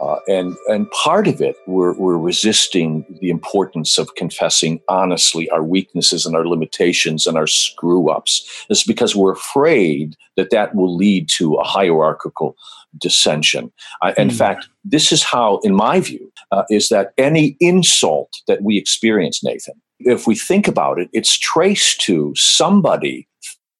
uh, 0.00 0.18
and 0.26 0.56
and 0.68 0.90
part 0.90 1.28
of 1.28 1.40
it, 1.40 1.56
we're, 1.66 1.94
we're 1.98 2.16
resisting 2.16 3.04
the 3.20 3.30
importance 3.30 3.98
of 3.98 4.14
confessing 4.14 4.80
honestly 4.88 5.48
our 5.50 5.62
weaknesses 5.62 6.24
and 6.24 6.34
our 6.34 6.46
limitations 6.46 7.26
and 7.26 7.36
our 7.36 7.46
screw 7.46 8.10
ups. 8.10 8.64
It's 8.70 8.84
because 8.84 9.14
we're 9.14 9.32
afraid 9.32 10.16
that 10.36 10.50
that 10.50 10.74
will 10.74 10.96
lead 10.96 11.28
to 11.36 11.54
a 11.54 11.64
hierarchical 11.64 12.56
dissension. 12.98 13.72
Uh, 14.02 14.12
in 14.16 14.28
mm. 14.28 14.36
fact, 14.36 14.68
this 14.84 15.12
is 15.12 15.22
how, 15.22 15.60
in 15.62 15.74
my 15.74 16.00
view, 16.00 16.32
uh, 16.50 16.64
is 16.70 16.88
that 16.88 17.12
any 17.18 17.56
insult 17.60 18.32
that 18.48 18.62
we 18.62 18.78
experience, 18.78 19.44
Nathan, 19.44 19.74
if 20.00 20.26
we 20.26 20.34
think 20.34 20.66
about 20.66 20.98
it, 20.98 21.10
it's 21.12 21.38
traced 21.38 22.00
to 22.02 22.32
somebody 22.36 23.28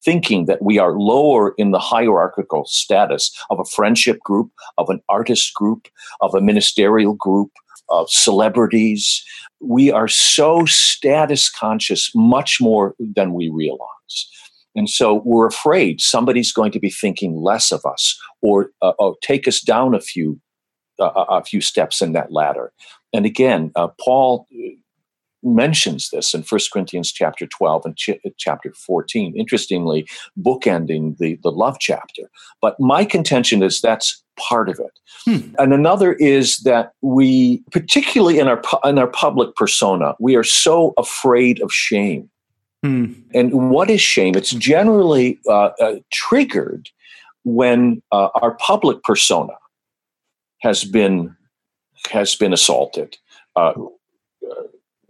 thinking 0.04 0.46
that 0.46 0.62
we 0.62 0.78
are 0.78 0.98
lower 0.98 1.54
in 1.58 1.70
the 1.70 1.78
hierarchical 1.78 2.64
status 2.66 3.30
of 3.50 3.58
a 3.58 3.64
friendship 3.64 4.18
group, 4.20 4.50
of 4.78 4.88
an 4.88 5.00
artist 5.08 5.54
group, 5.54 5.88
of 6.20 6.34
a 6.34 6.40
ministerial 6.40 7.14
group, 7.14 7.50
of 7.88 8.08
celebrities. 8.08 9.24
We 9.60 9.90
are 9.90 10.08
so 10.08 10.64
status 10.66 11.50
conscious 11.50 12.10
much 12.14 12.58
more 12.60 12.94
than 12.98 13.34
we 13.34 13.48
realize. 13.48 13.88
And 14.76 14.88
so 14.88 15.22
we're 15.24 15.48
afraid 15.48 16.00
somebody's 16.00 16.52
going 16.52 16.70
to 16.72 16.78
be 16.78 16.90
thinking 16.90 17.36
less 17.36 17.72
of 17.72 17.84
us 17.84 18.18
or, 18.40 18.70
uh, 18.80 18.92
or 18.98 19.16
take 19.22 19.48
us 19.48 19.60
down 19.60 19.94
a 19.94 20.00
few 20.00 20.40
uh, 21.00 21.24
a 21.30 21.42
few 21.42 21.62
steps 21.62 22.02
in 22.02 22.12
that 22.12 22.30
ladder. 22.30 22.72
And 23.14 23.24
again, 23.24 23.72
uh, 23.74 23.88
Paul 23.98 24.46
mentions 25.42 26.10
this 26.10 26.34
in 26.34 26.42
1 26.42 26.60
Corinthians 26.72 27.12
chapter 27.12 27.46
12 27.46 27.86
and 27.86 27.96
ch- 27.96 28.18
chapter 28.36 28.72
14, 28.74 29.34
interestingly, 29.36 30.06
bookending 30.38 31.16
the, 31.18 31.38
the 31.42 31.50
love 31.50 31.78
chapter. 31.80 32.22
But 32.60 32.78
my 32.78 33.04
contention 33.04 33.62
is 33.62 33.80
that's 33.80 34.22
part 34.38 34.68
of 34.68 34.78
it. 34.78 34.98
Hmm. 35.24 35.54
And 35.58 35.72
another 35.72 36.14
is 36.14 36.58
that 36.58 36.92
we, 37.02 37.62
particularly 37.70 38.38
in 38.38 38.48
our, 38.48 38.62
in 38.84 38.98
our 38.98 39.08
public 39.08 39.54
persona, 39.56 40.14
we 40.18 40.36
are 40.36 40.44
so 40.44 40.94
afraid 40.96 41.60
of 41.62 41.72
shame. 41.72 42.30
Hmm. 42.82 43.12
And 43.34 43.70
what 43.70 43.90
is 43.90 44.00
shame? 44.00 44.34
It's 44.34 44.52
generally 44.52 45.38
uh, 45.48 45.70
uh, 45.80 45.96
triggered 46.10 46.88
when 47.44 48.02
uh, 48.12 48.28
our 48.34 48.54
public 48.54 49.02
persona 49.02 49.54
has 50.60 50.84
been 50.84 51.36
has 52.10 52.34
been 52.34 52.52
assaulted. 52.52 53.18
Uh, 53.56 53.72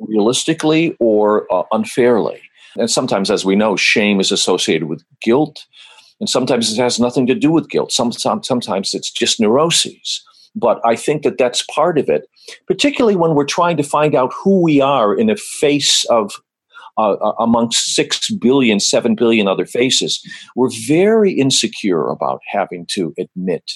realistically 0.01 0.97
or 0.99 1.53
uh, 1.53 1.63
unfairly. 1.73 2.41
And 2.77 2.91
sometimes, 2.91 3.31
as 3.31 3.45
we 3.45 3.57
know, 3.57 3.77
shame 3.77 4.21
is 4.21 4.31
associated 4.31 4.89
with 4.89 5.05
guilt, 5.23 5.67
and 6.21 6.29
sometimes 6.29 6.73
it 6.73 6.81
has 6.81 7.01
nothing 7.01 7.27
to 7.27 7.35
do 7.35 7.51
with 7.51 7.71
guilt. 7.71 7.93
Some, 7.93 8.13
some, 8.13 8.43
sometimes 8.43 8.95
it's 8.95 9.11
just 9.11 9.41
neuroses. 9.41 10.23
But 10.55 10.81
I 10.85 10.97
think 10.97 11.23
that 11.23 11.39
that's 11.39 11.63
part 11.63 11.99
of 11.99 12.09
it, 12.09 12.29
particularly 12.67 13.17
when 13.17 13.35
we're 13.35 13.45
trying 13.45 13.77
to 13.77 13.83
find 13.83 14.15
out 14.15 14.33
who 14.43 14.61
we 14.63 14.81
are 14.81 15.15
in 15.15 15.31
a 15.31 15.37
face 15.37 16.05
of 16.07 16.33
uh, 16.99 17.13
uh 17.13 17.33
amongst 17.39 17.95
6 17.95 18.31
billion, 18.33 18.81
7 18.81 19.15
billion 19.15 19.47
other 19.47 19.65
faces. 19.65 20.21
We're 20.57 20.71
very 20.87 21.33
insecure 21.33 22.09
about 22.09 22.41
having 22.51 22.85
to 22.87 23.15
admit 23.17 23.73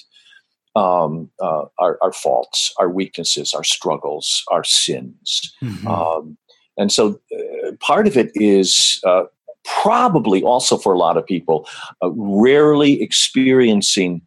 um, 0.74 1.30
uh, 1.40 1.64
our, 1.78 1.98
our, 2.02 2.12
faults, 2.12 2.72
our 2.78 2.88
weaknesses, 2.88 3.54
our 3.54 3.64
struggles, 3.64 4.42
our 4.50 4.64
sins. 4.64 5.54
Mm-hmm. 5.62 5.86
Um, 5.86 6.36
and 6.76 6.90
so 6.90 7.20
uh, 7.32 7.72
part 7.80 8.06
of 8.06 8.16
it 8.16 8.32
is 8.34 9.00
uh, 9.06 9.24
probably 9.64 10.42
also 10.42 10.76
for 10.76 10.92
a 10.92 10.98
lot 10.98 11.16
of 11.16 11.26
people, 11.26 11.68
uh, 12.02 12.10
rarely 12.10 13.00
experiencing 13.02 14.22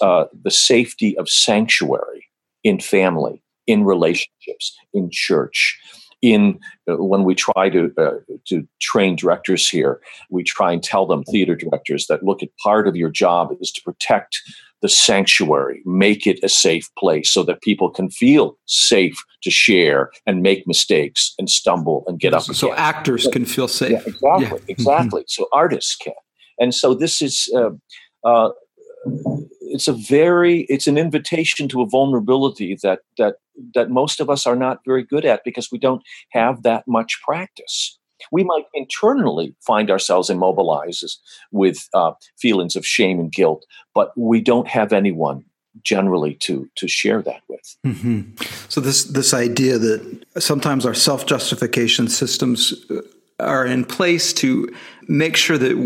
uh, 0.00 0.24
the 0.42 0.50
safety 0.50 1.16
of 1.18 1.28
sanctuary 1.28 2.26
in 2.64 2.80
family, 2.80 3.42
in 3.66 3.84
relationships, 3.84 4.76
in 4.92 5.08
church. 5.10 5.78
In 6.20 6.58
uh, 6.90 6.96
when 6.96 7.22
we 7.22 7.36
try 7.36 7.70
to 7.70 7.92
to 8.48 8.66
train 8.80 9.14
directors 9.14 9.68
here, 9.68 10.00
we 10.30 10.42
try 10.42 10.72
and 10.72 10.82
tell 10.82 11.06
them 11.06 11.22
theater 11.22 11.54
directors 11.54 12.08
that 12.08 12.24
look 12.24 12.42
at 12.42 12.48
part 12.60 12.88
of 12.88 12.96
your 12.96 13.08
job 13.08 13.52
is 13.60 13.70
to 13.70 13.82
protect 13.82 14.42
the 14.82 14.88
sanctuary, 14.88 15.82
make 15.84 16.26
it 16.26 16.38
a 16.42 16.48
safe 16.48 16.88
place 16.98 17.30
so 17.30 17.42
that 17.42 17.62
people 17.62 17.90
can 17.90 18.10
feel 18.10 18.56
safe 18.66 19.16
to 19.42 19.50
share 19.50 20.10
and 20.26 20.42
make 20.42 20.66
mistakes 20.66 21.34
and 21.38 21.50
stumble 21.50 22.04
and 22.06 22.20
get 22.20 22.34
up. 22.34 22.42
So, 22.42 22.68
again. 22.68 22.78
actors 22.78 23.26
can 23.32 23.44
feel 23.44 23.68
safe. 23.68 23.90
Yeah, 23.90 24.02
exactly, 24.06 24.46
yeah. 24.46 24.64
exactly. 24.68 25.24
so 25.26 25.48
artists 25.52 25.96
can, 25.96 26.14
and 26.58 26.74
so 26.74 26.94
this 26.94 27.22
is. 27.22 27.52
Uh, 27.54 27.70
uh, 28.24 28.50
it's 29.70 29.88
a 29.88 29.92
very 29.92 30.60
it's 30.68 30.86
an 30.86 30.98
invitation 30.98 31.68
to 31.68 31.82
a 31.82 31.86
vulnerability 31.86 32.76
that 32.82 33.00
that 33.16 33.36
that 33.74 33.90
most 33.90 34.20
of 34.20 34.30
us 34.30 34.46
are 34.46 34.56
not 34.56 34.78
very 34.84 35.04
good 35.04 35.24
at 35.24 35.42
because 35.44 35.70
we 35.70 35.78
don't 35.78 36.02
have 36.30 36.62
that 36.62 36.84
much 36.86 37.20
practice 37.24 37.97
we 38.32 38.44
might 38.44 38.64
internally 38.74 39.54
find 39.66 39.90
ourselves 39.90 40.30
immobilized 40.30 41.18
with 41.52 41.88
uh, 41.94 42.12
feelings 42.38 42.76
of 42.76 42.86
shame 42.86 43.18
and 43.18 43.32
guilt, 43.32 43.64
but 43.94 44.12
we 44.16 44.40
don't 44.40 44.68
have 44.68 44.92
anyone 44.92 45.44
generally 45.84 46.34
to 46.34 46.68
to 46.76 46.88
share 46.88 47.22
that 47.22 47.42
with. 47.48 47.76
Mm-hmm. 47.86 48.42
So 48.68 48.80
this 48.80 49.04
this 49.04 49.34
idea 49.34 49.78
that 49.78 50.24
sometimes 50.38 50.84
our 50.86 50.94
self 50.94 51.26
justification 51.26 52.08
systems 52.08 52.74
uh, 52.90 53.00
are 53.40 53.64
in 53.64 53.84
place 53.84 54.32
to 54.32 54.68
make 55.06 55.36
sure 55.36 55.56
that 55.56 55.76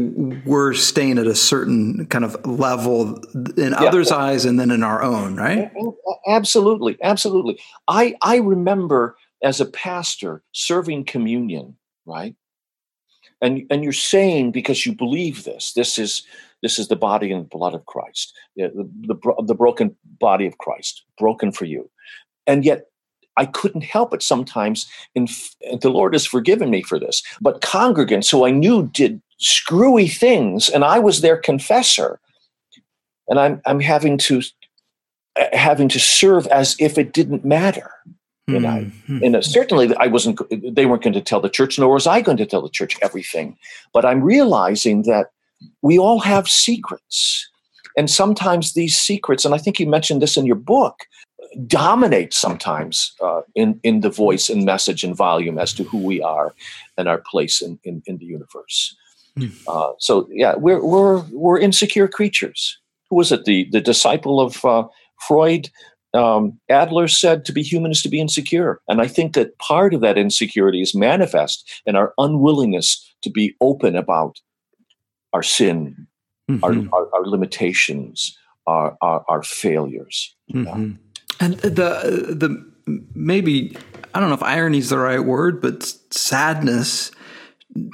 we're 0.46 0.72
staying 0.72 1.18
at 1.18 1.26
a 1.26 1.34
certain 1.34 2.06
kind 2.06 2.24
of 2.24 2.46
level 2.46 3.22
in 3.34 3.72
yeah. 3.72 3.82
others' 3.82 4.10
eyes 4.10 4.44
and 4.44 4.58
then 4.58 4.70
in 4.70 4.82
our 4.82 5.02
own, 5.02 5.36
right? 5.36 5.70
Absolutely, 6.26 6.96
absolutely. 7.02 7.58
I 7.88 8.14
I 8.22 8.36
remember 8.36 9.16
as 9.42 9.60
a 9.60 9.66
pastor 9.66 10.42
serving 10.52 11.04
communion 11.04 11.76
right? 12.06 12.34
And 13.40 13.66
and 13.70 13.82
you're 13.82 13.92
saying 13.92 14.52
because 14.52 14.86
you 14.86 14.94
believe 14.94 15.44
this, 15.44 15.72
this 15.72 15.98
is 15.98 16.22
this 16.62 16.78
is 16.78 16.88
the 16.88 16.96
body 16.96 17.32
and 17.32 17.48
blood 17.48 17.74
of 17.74 17.86
Christ, 17.86 18.32
the, 18.56 18.70
the, 19.02 19.16
the 19.44 19.54
broken 19.54 19.96
body 20.20 20.46
of 20.46 20.58
Christ, 20.58 21.02
broken 21.18 21.50
for 21.50 21.64
you, 21.64 21.90
and 22.46 22.64
yet 22.64 22.86
I 23.36 23.46
couldn't 23.46 23.82
help 23.82 24.14
it 24.14 24.22
sometimes. 24.22 24.86
And 25.16 25.28
the 25.80 25.90
Lord 25.90 26.14
has 26.14 26.26
forgiven 26.26 26.70
me 26.70 26.82
for 26.82 26.98
this. 26.98 27.22
But 27.40 27.60
congregants 27.60 28.30
who 28.30 28.44
I 28.44 28.50
knew 28.50 28.88
did 28.88 29.20
screwy 29.38 30.08
things, 30.08 30.68
and 30.68 30.84
I 30.84 30.98
was 30.98 31.20
their 31.20 31.36
confessor, 31.36 32.20
and 33.28 33.38
I'm 33.38 33.60
I'm 33.66 33.80
having 33.80 34.18
to 34.18 34.42
uh, 35.36 35.46
having 35.52 35.88
to 35.88 35.98
serve 35.98 36.46
as 36.48 36.76
if 36.78 36.98
it 36.98 37.12
didn't 37.12 37.44
matter. 37.44 37.90
You 38.48 38.58
know, 38.58 38.68
mm-hmm. 38.68 39.22
and 39.22 39.36
uh, 39.36 39.40
certainly 39.40 39.94
I 39.96 40.08
wasn't. 40.08 40.40
They 40.74 40.84
weren't 40.84 41.02
going 41.02 41.12
to 41.12 41.20
tell 41.20 41.40
the 41.40 41.48
church, 41.48 41.78
nor 41.78 41.94
was 41.94 42.08
I 42.08 42.20
going 42.20 42.38
to 42.38 42.46
tell 42.46 42.60
the 42.60 42.68
church 42.68 42.98
everything. 43.00 43.56
But 43.92 44.04
I'm 44.04 44.20
realizing 44.20 45.02
that 45.02 45.30
we 45.80 45.96
all 45.96 46.18
have 46.18 46.48
secrets, 46.48 47.48
and 47.96 48.10
sometimes 48.10 48.72
these 48.72 48.98
secrets, 48.98 49.44
and 49.44 49.54
I 49.54 49.58
think 49.58 49.78
you 49.78 49.86
mentioned 49.86 50.20
this 50.20 50.36
in 50.36 50.44
your 50.44 50.56
book, 50.56 51.06
dominate 51.68 52.34
sometimes 52.34 53.12
uh, 53.22 53.42
in 53.54 53.78
in 53.84 54.00
the 54.00 54.10
voice 54.10 54.50
and 54.50 54.64
message 54.64 55.04
and 55.04 55.16
volume 55.16 55.58
as 55.58 55.72
to 55.74 55.84
who 55.84 55.98
we 55.98 56.20
are 56.20 56.52
and 56.98 57.08
our 57.08 57.18
place 57.18 57.62
in 57.62 57.78
in, 57.84 58.02
in 58.06 58.18
the 58.18 58.26
universe. 58.26 58.96
Mm. 59.38 59.52
Uh, 59.68 59.92
so 59.98 60.28
yeah, 60.30 60.56
we're 60.56 60.84
we're 60.84 61.20
we're 61.30 61.60
insecure 61.60 62.08
creatures. 62.08 62.78
Who 63.08 63.16
was 63.16 63.30
it? 63.32 63.44
The 63.44 63.68
the 63.70 63.80
disciple 63.80 64.40
of 64.40 64.64
uh, 64.64 64.88
Freud 65.20 65.70
um, 66.14 66.58
Adler 66.68 67.08
said 67.08 67.44
to 67.46 67.52
be 67.52 67.62
human 67.62 67.90
is 67.90 68.02
to 68.02 68.08
be 68.08 68.20
insecure. 68.20 68.80
And 68.88 69.00
I 69.00 69.06
think 69.06 69.34
that 69.34 69.58
part 69.58 69.94
of 69.94 70.00
that 70.02 70.18
insecurity 70.18 70.82
is 70.82 70.94
manifest 70.94 71.70
in 71.86 71.96
our 71.96 72.12
unwillingness 72.18 73.14
to 73.22 73.30
be 73.30 73.54
open 73.60 73.96
about 73.96 74.40
our 75.32 75.42
sin, 75.42 76.06
mm-hmm. 76.50 76.62
our, 76.62 76.72
our, 76.92 77.08
our, 77.14 77.26
limitations, 77.26 78.36
our, 78.66 78.96
our, 79.00 79.24
our 79.28 79.42
failures. 79.42 80.34
Mm-hmm. 80.52 80.92
And 81.40 81.54
the, 81.54 82.34
the 82.34 82.72
maybe, 83.14 83.76
I 84.14 84.20
don't 84.20 84.28
know 84.28 84.34
if 84.34 84.42
irony 84.42 84.78
is 84.78 84.90
the 84.90 84.98
right 84.98 85.24
word, 85.24 85.62
but 85.62 85.82
sadness, 86.10 87.10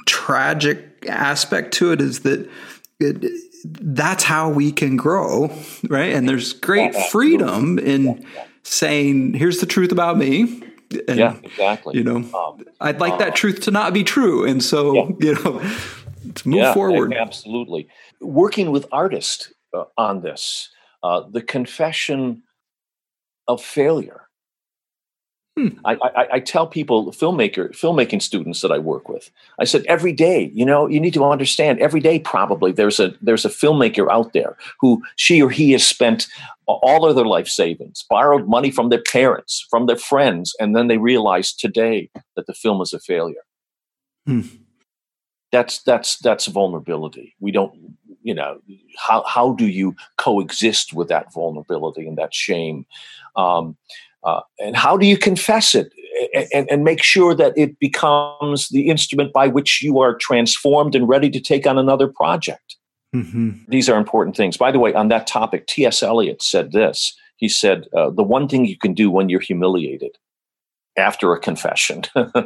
tragic 0.05 1.05
aspect 1.07 1.73
to 1.75 1.93
it 1.93 2.01
is 2.01 2.21
that 2.21 2.49
it, 2.99 3.23
that's 3.63 4.23
how 4.23 4.49
we 4.49 4.71
can 4.71 4.95
grow, 4.95 5.51
right? 5.89 6.13
And 6.13 6.27
there's 6.27 6.53
great 6.53 6.95
freedom 6.95 7.79
in 7.79 8.25
saying, 8.63 9.33
"Here's 9.33 9.59
the 9.59 9.65
truth 9.65 9.91
about 9.91 10.17
me." 10.17 10.63
And, 11.07 11.19
yeah, 11.19 11.37
exactly. 11.43 11.97
You 11.97 12.03
know, 12.03 12.37
um, 12.37 12.65
I'd 12.81 12.99
like 12.99 13.19
that 13.19 13.29
uh, 13.29 13.35
truth 13.35 13.61
to 13.61 13.71
not 13.71 13.93
be 13.93 14.03
true, 14.03 14.45
and 14.45 14.63
so 14.63 14.93
yeah. 14.93 15.09
you 15.19 15.33
know, 15.35 15.59
to 16.33 16.49
move 16.49 16.59
yeah, 16.59 16.73
forward. 16.73 17.13
Absolutely, 17.13 17.87
working 18.21 18.71
with 18.71 18.87
artists 18.91 19.53
uh, 19.73 19.85
on 19.97 20.21
this, 20.21 20.69
uh, 21.03 21.23
the 21.29 21.41
confession 21.41 22.43
of 23.47 23.61
failure 23.61 24.28
Hmm. 25.59 25.67
I, 25.83 25.95
I, 25.95 26.27
I, 26.33 26.39
tell 26.39 26.67
people, 26.67 27.11
filmmaker, 27.11 27.71
filmmaking 27.71 28.21
students 28.21 28.61
that 28.61 28.71
I 28.71 28.77
work 28.77 29.09
with, 29.09 29.29
I 29.59 29.65
said 29.65 29.83
every 29.87 30.13
day, 30.13 30.51
you 30.53 30.63
know, 30.63 30.87
you 30.87 31.01
need 31.01 31.13
to 31.15 31.25
understand 31.25 31.79
every 31.79 31.99
day 31.99 32.19
probably 32.19 32.71
there's 32.71 32.97
a 32.97 33.13
there's 33.21 33.43
a 33.43 33.49
filmmaker 33.49 34.09
out 34.09 34.31
there 34.31 34.55
who 34.79 35.03
she 35.17 35.41
or 35.41 35.49
he 35.49 35.73
has 35.73 35.85
spent 35.85 36.27
all 36.65 37.05
of 37.05 37.17
their 37.17 37.25
life 37.25 37.49
savings, 37.49 38.05
borrowed 38.09 38.47
money 38.47 38.71
from 38.71 38.87
their 38.87 39.01
parents, 39.01 39.65
from 39.69 39.85
their 39.85 39.97
friends, 39.97 40.55
and 40.61 40.77
then 40.77 40.87
they 40.87 40.97
realize 40.97 41.51
today 41.51 42.09
that 42.37 42.47
the 42.47 42.53
film 42.53 42.79
is 42.81 42.93
a 42.93 42.99
failure. 42.99 43.43
Hmm. 44.25 44.43
That's 45.51 45.83
that's 45.83 46.19
that's 46.19 46.45
vulnerability. 46.45 47.35
We 47.41 47.51
don't, 47.51 47.97
you 48.21 48.33
know, 48.33 48.61
how 48.97 49.23
how 49.23 49.51
do 49.55 49.67
you 49.67 49.93
coexist 50.15 50.93
with 50.93 51.09
that 51.09 51.33
vulnerability 51.33 52.07
and 52.07 52.17
that 52.17 52.33
shame? 52.33 52.85
Um, 53.35 53.75
uh, 54.23 54.41
and 54.59 54.75
how 54.75 54.97
do 54.97 55.05
you 55.05 55.17
confess 55.17 55.73
it 55.73 55.91
and, 56.53 56.69
and, 56.69 56.83
make 56.83 57.01
sure 57.01 57.33
that 57.33 57.53
it 57.55 57.79
becomes 57.79 58.67
the 58.69 58.89
instrument 58.89 59.31
by 59.31 59.47
which 59.47 59.81
you 59.81 59.99
are 59.99 60.15
transformed 60.15 60.95
and 60.95 61.07
ready 61.07 61.29
to 61.29 61.39
take 61.39 61.65
on 61.65 61.77
another 61.77 62.07
project? 62.07 62.75
Mm-hmm. 63.15 63.51
These 63.69 63.89
are 63.89 63.97
important 63.97 64.35
things. 64.35 64.57
By 64.57 64.71
the 64.71 64.79
way, 64.79 64.93
on 64.93 65.07
that 65.07 65.25
topic, 65.25 65.67
T.S. 65.67 66.03
Eliot 66.03 66.41
said 66.41 66.73
this. 66.73 67.15
He 67.37 67.47
said, 67.47 67.87
uh, 67.95 68.09
The 68.09 68.23
one 68.23 68.47
thing 68.47 68.65
you 68.65 68.77
can 68.77 68.93
do 68.93 69.09
when 69.09 69.29
you're 69.29 69.39
humiliated 69.39 70.17
after 70.97 71.33
a 71.33 71.39
confession, 71.39 72.03
uh, 72.15 72.41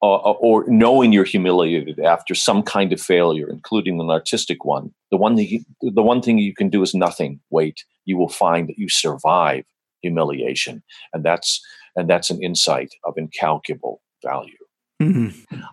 or, 0.00 0.36
or, 0.40 0.64
knowing 0.68 1.12
you're 1.12 1.24
humiliated 1.24 1.98
after 1.98 2.34
some 2.34 2.62
kind 2.62 2.92
of 2.92 3.00
failure, 3.00 3.48
including 3.50 3.98
an 4.00 4.10
artistic 4.10 4.64
one, 4.64 4.94
the 5.10 5.16
one, 5.16 5.36
thing, 5.36 5.64
the 5.80 6.02
one 6.02 6.22
thing 6.22 6.38
you 6.38 6.54
can 6.54 6.68
do 6.68 6.82
is 6.82 6.94
nothing. 6.94 7.40
Wait, 7.50 7.84
you 8.04 8.16
will 8.16 8.28
find 8.28 8.68
that 8.68 8.78
you 8.78 8.88
survive 8.88 9.64
humiliation 10.04 10.82
and 11.12 11.24
that's 11.24 11.60
and 11.96 12.08
that's 12.10 12.30
an 12.30 12.42
insight 12.42 12.92
of 13.04 13.14
incalculable 13.16 14.02
value 14.22 14.64
mm-hmm. 15.00 15.28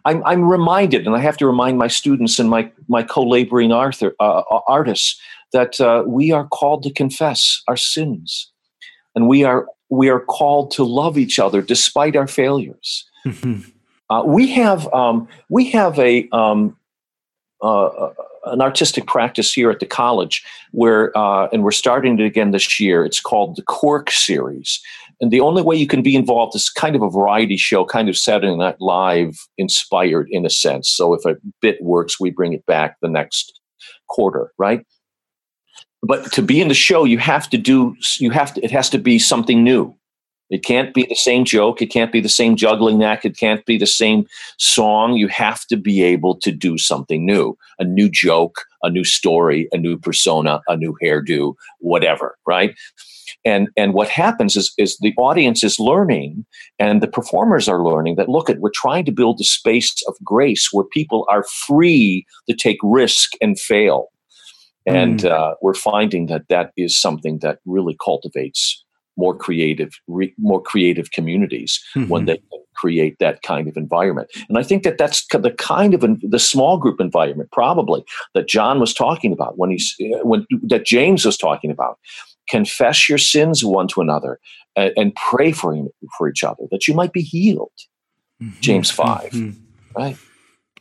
I'm, 0.05 0.23
I'm 0.25 0.43
reminded 0.57 1.05
and 1.05 1.15
i 1.15 1.19
have 1.19 1.37
to 1.37 1.47
remind 1.53 1.77
my 1.77 1.89
students 1.99 2.39
and 2.39 2.49
my, 2.49 2.71
my 2.87 3.03
co-laboring 3.03 3.71
Arthur, 3.71 4.15
uh, 4.19 4.43
uh, 4.55 4.61
artists 4.67 5.19
that 5.51 5.81
uh, 5.81 6.03
we 6.07 6.31
are 6.31 6.47
called 6.47 6.83
to 6.83 6.93
confess 6.93 7.61
our 7.67 7.77
sins 7.77 8.51
and 9.15 9.27
we 9.27 9.43
are 9.43 9.67
we 9.89 10.07
are 10.09 10.21
called 10.21 10.71
to 10.71 10.83
love 11.01 11.17
each 11.17 11.37
other 11.37 11.61
despite 11.61 12.15
our 12.15 12.27
failures 12.27 13.05
mm-hmm. 13.25 13.59
uh, 14.09 14.23
we 14.25 14.49
have 14.49 14.81
um, 14.93 15.27
we 15.49 15.69
have 15.69 15.99
a 15.99 16.27
um, 16.31 16.77
uh, 17.61 17.85
uh 17.85 18.13
an 18.45 18.61
artistic 18.61 19.05
practice 19.07 19.53
here 19.53 19.69
at 19.69 19.79
the 19.79 19.85
college 19.85 20.43
where, 20.71 21.15
uh, 21.17 21.47
and 21.51 21.63
we're 21.63 21.71
starting 21.71 22.19
it 22.19 22.25
again 22.25 22.51
this 22.51 22.79
year. 22.79 23.05
It's 23.05 23.19
called 23.19 23.55
the 23.55 23.61
Cork 23.63 24.11
Series. 24.11 24.79
And 25.19 25.29
the 25.29 25.41
only 25.41 25.61
way 25.61 25.75
you 25.75 25.85
can 25.85 26.01
be 26.01 26.15
involved 26.15 26.55
is 26.55 26.69
kind 26.69 26.95
of 26.95 27.03
a 27.03 27.09
variety 27.09 27.55
show, 27.55 27.85
kind 27.85 28.09
of 28.09 28.17
Saturday 28.17 28.55
Night 28.55 28.77
Live 28.79 29.37
inspired 29.59 30.27
in 30.31 30.45
a 30.45 30.49
sense. 30.49 30.89
So 30.89 31.13
if 31.13 31.25
a 31.25 31.35
bit 31.61 31.81
works, 31.81 32.19
we 32.19 32.31
bring 32.31 32.53
it 32.53 32.65
back 32.65 32.97
the 33.01 33.07
next 33.07 33.59
quarter, 34.09 34.51
right? 34.57 34.83
But 36.01 36.31
to 36.33 36.41
be 36.41 36.59
in 36.59 36.67
the 36.67 36.73
show, 36.73 37.03
you 37.03 37.19
have 37.19 37.47
to 37.51 37.57
do, 37.59 37.95
you 38.19 38.31
have 38.31 38.55
to, 38.55 38.63
it 38.63 38.71
has 38.71 38.89
to 38.89 38.97
be 38.97 39.19
something 39.19 39.63
new. 39.63 39.95
It 40.51 40.65
can't 40.65 40.93
be 40.93 41.05
the 41.05 41.15
same 41.15 41.45
joke. 41.45 41.81
It 41.81 41.87
can't 41.87 42.11
be 42.11 42.19
the 42.19 42.29
same 42.29 42.57
juggling 42.57 43.03
act. 43.03 43.25
It 43.25 43.37
can't 43.37 43.65
be 43.65 43.77
the 43.77 43.87
same 43.87 44.27
song. 44.59 45.13
You 45.13 45.29
have 45.29 45.65
to 45.67 45.77
be 45.77 46.03
able 46.03 46.37
to 46.39 46.51
do 46.51 46.77
something 46.77 47.25
new 47.25 47.57
a 47.79 47.85
new 47.85 48.09
joke, 48.09 48.65
a 48.83 48.89
new 48.89 49.03
story, 49.03 49.67
a 49.71 49.77
new 49.77 49.97
persona, 49.97 50.61
a 50.67 50.77
new 50.77 50.95
hairdo, 51.01 51.55
whatever, 51.79 52.37
right? 52.45 52.75
And, 53.43 53.69
and 53.75 53.93
what 53.93 54.07
happens 54.09 54.55
is, 54.55 54.71
is 54.77 54.97
the 54.99 55.15
audience 55.17 55.63
is 55.63 55.79
learning 55.79 56.45
and 56.77 57.01
the 57.01 57.07
performers 57.07 57.67
are 57.67 57.83
learning 57.83 58.15
that 58.17 58.29
look 58.29 58.49
at 58.49 58.59
we're 58.59 58.69
trying 58.73 59.05
to 59.05 59.11
build 59.11 59.39
a 59.39 59.43
space 59.43 59.95
of 60.07 60.13
grace 60.23 60.69
where 60.71 60.85
people 60.85 61.25
are 61.27 61.43
free 61.65 62.25
to 62.47 62.55
take 62.55 62.77
risk 62.83 63.31
and 63.41 63.59
fail 63.59 64.09
and 64.85 65.21
mm. 65.21 65.31
uh, 65.31 65.55
we're 65.61 65.73
finding 65.73 66.27
that 66.27 66.47
that 66.49 66.71
is 66.77 66.99
something 66.99 67.39
that 67.39 67.59
really 67.65 67.95
cultivates 68.03 68.83
more 69.17 69.35
creative 69.35 69.93
re, 70.07 70.33
more 70.37 70.61
creative 70.61 71.11
communities 71.11 71.83
mm-hmm. 71.95 72.09
when 72.09 72.25
they 72.25 72.41
create 72.75 73.17
that 73.19 73.41
kind 73.41 73.67
of 73.67 73.77
environment 73.77 74.29
and 74.49 74.57
i 74.57 74.63
think 74.63 74.83
that 74.83 74.97
that's 74.97 75.25
the 75.27 75.51
kind 75.57 75.93
of 75.93 76.03
the 76.21 76.39
small 76.39 76.77
group 76.77 76.99
environment 76.99 77.49
probably 77.51 78.03
that 78.33 78.47
john 78.47 78.79
was 78.79 78.93
talking 78.93 79.33
about 79.33 79.57
when 79.57 79.69
he's 79.69 79.95
when 80.23 80.45
that 80.63 80.85
james 80.85 81.25
was 81.25 81.37
talking 81.37 81.69
about 81.69 81.99
confess 82.49 83.07
your 83.07 83.17
sins 83.17 83.63
one 83.63 83.87
to 83.87 84.01
another 84.01 84.39
and, 84.75 84.93
and 84.95 85.15
pray 85.15 85.51
for 85.51 85.75
for 86.17 86.29
each 86.29 86.43
other 86.43 86.63
that 86.71 86.87
you 86.87 86.93
might 86.93 87.13
be 87.13 87.21
healed 87.21 87.71
mm-hmm. 88.41 88.59
james 88.61 88.89
5 88.89 89.31
mm-hmm. 89.31 89.59
right 89.99 90.17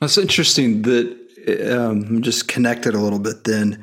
that's 0.00 0.16
interesting 0.16 0.82
that 0.82 1.20
um, 1.70 2.22
just 2.22 2.48
connected 2.48 2.94
a 2.94 2.98
little 2.98 3.18
bit 3.18 3.44
then 3.44 3.82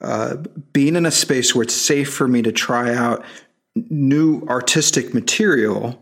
uh, 0.00 0.36
being 0.72 0.96
in 0.96 1.06
a 1.06 1.10
space 1.10 1.54
where 1.54 1.62
it's 1.62 1.74
safe 1.74 2.12
for 2.12 2.28
me 2.28 2.42
to 2.42 2.52
try 2.52 2.94
out 2.94 3.24
new 3.74 4.42
artistic 4.48 5.12
material 5.14 6.00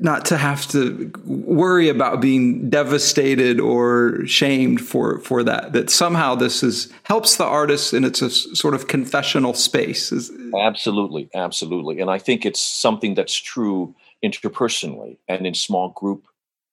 not 0.00 0.24
to 0.24 0.36
have 0.36 0.66
to 0.66 1.12
worry 1.24 1.88
about 1.88 2.20
being 2.20 2.68
devastated 2.68 3.60
or 3.60 4.26
shamed 4.26 4.80
for 4.80 5.20
for 5.20 5.44
that 5.44 5.72
that 5.72 5.88
somehow 5.88 6.34
this 6.34 6.62
is 6.62 6.92
helps 7.04 7.36
the 7.36 7.44
artist 7.44 7.92
and 7.92 8.04
it's 8.04 8.20
a 8.20 8.28
sort 8.28 8.74
of 8.74 8.88
confessional 8.88 9.54
space. 9.54 10.12
Absolutely 10.58 11.28
absolutely. 11.34 12.00
And 12.00 12.10
i 12.10 12.18
think 12.18 12.44
it's 12.44 12.60
something 12.60 13.14
that's 13.14 13.36
true 13.36 13.94
interpersonally 14.24 15.18
and 15.28 15.46
in 15.46 15.54
small 15.54 15.90
group 15.90 16.26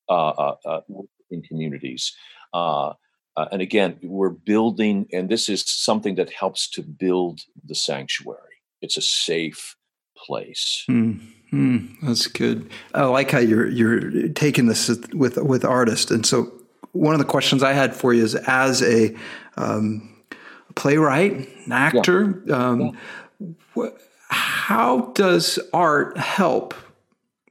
uh, 0.10 0.30
uh, 0.30 0.56
uh, 0.66 0.82
in 1.30 1.44
communities. 1.44 2.16
Uh, 2.54 2.94
uh, 3.38 3.46
and 3.52 3.62
again 3.62 4.00
we're 4.02 4.30
building 4.30 5.08
and 5.14 5.30
this 5.30 5.48
is 5.48 5.64
something 5.64 6.16
that 6.16 6.32
helps 6.32 6.68
to 6.70 6.82
build 6.82 7.42
the 7.66 7.76
sanctuary 7.76 8.45
it's 8.86 8.98
a 8.98 9.02
safe 9.02 9.76
place. 10.16 10.86
Mm-hmm. 10.90 12.06
That's 12.06 12.28
good. 12.28 12.70
I 12.94 13.04
like 13.06 13.32
how 13.32 13.40
you're 13.40 13.68
you're 13.68 14.30
taking 14.30 14.68
this 14.68 14.90
with 15.14 15.38
with 15.38 15.66
artists, 15.66 16.12
and 16.12 16.26
so 16.26 16.52
one 16.94 17.14
of 17.14 17.20
the 17.20 17.26
questions 17.26 17.62
I 17.64 17.74
had 17.74 17.96
for 17.96 18.14
you 18.14 18.24
is 18.24 18.36
as 18.36 18.82
a 18.82 19.16
um, 19.58 20.16
playwright, 20.76 21.50
an 21.66 21.72
actor, 21.72 22.42
yeah. 22.46 22.56
Um, 22.56 22.98
yeah. 23.40 23.48
Wh- 23.76 23.98
how 24.30 25.12
does 25.14 25.60
art 25.74 26.18
help 26.18 26.74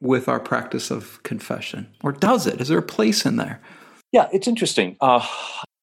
with 0.01 0.29
our 0.29 0.41
practice 0.41 0.91
of 0.91 1.23
confession, 1.23 1.89
or 2.03 2.13
does 2.13 2.47
it? 2.47 2.61
Is 2.61 2.69
there 2.69 2.79
a 2.79 2.83
place 2.83 3.27
in 3.27 3.37
there? 3.37 3.61
Yeah, 4.13 4.29
it's 4.33 4.49
interesting. 4.49 4.97
Uh, 5.01 5.27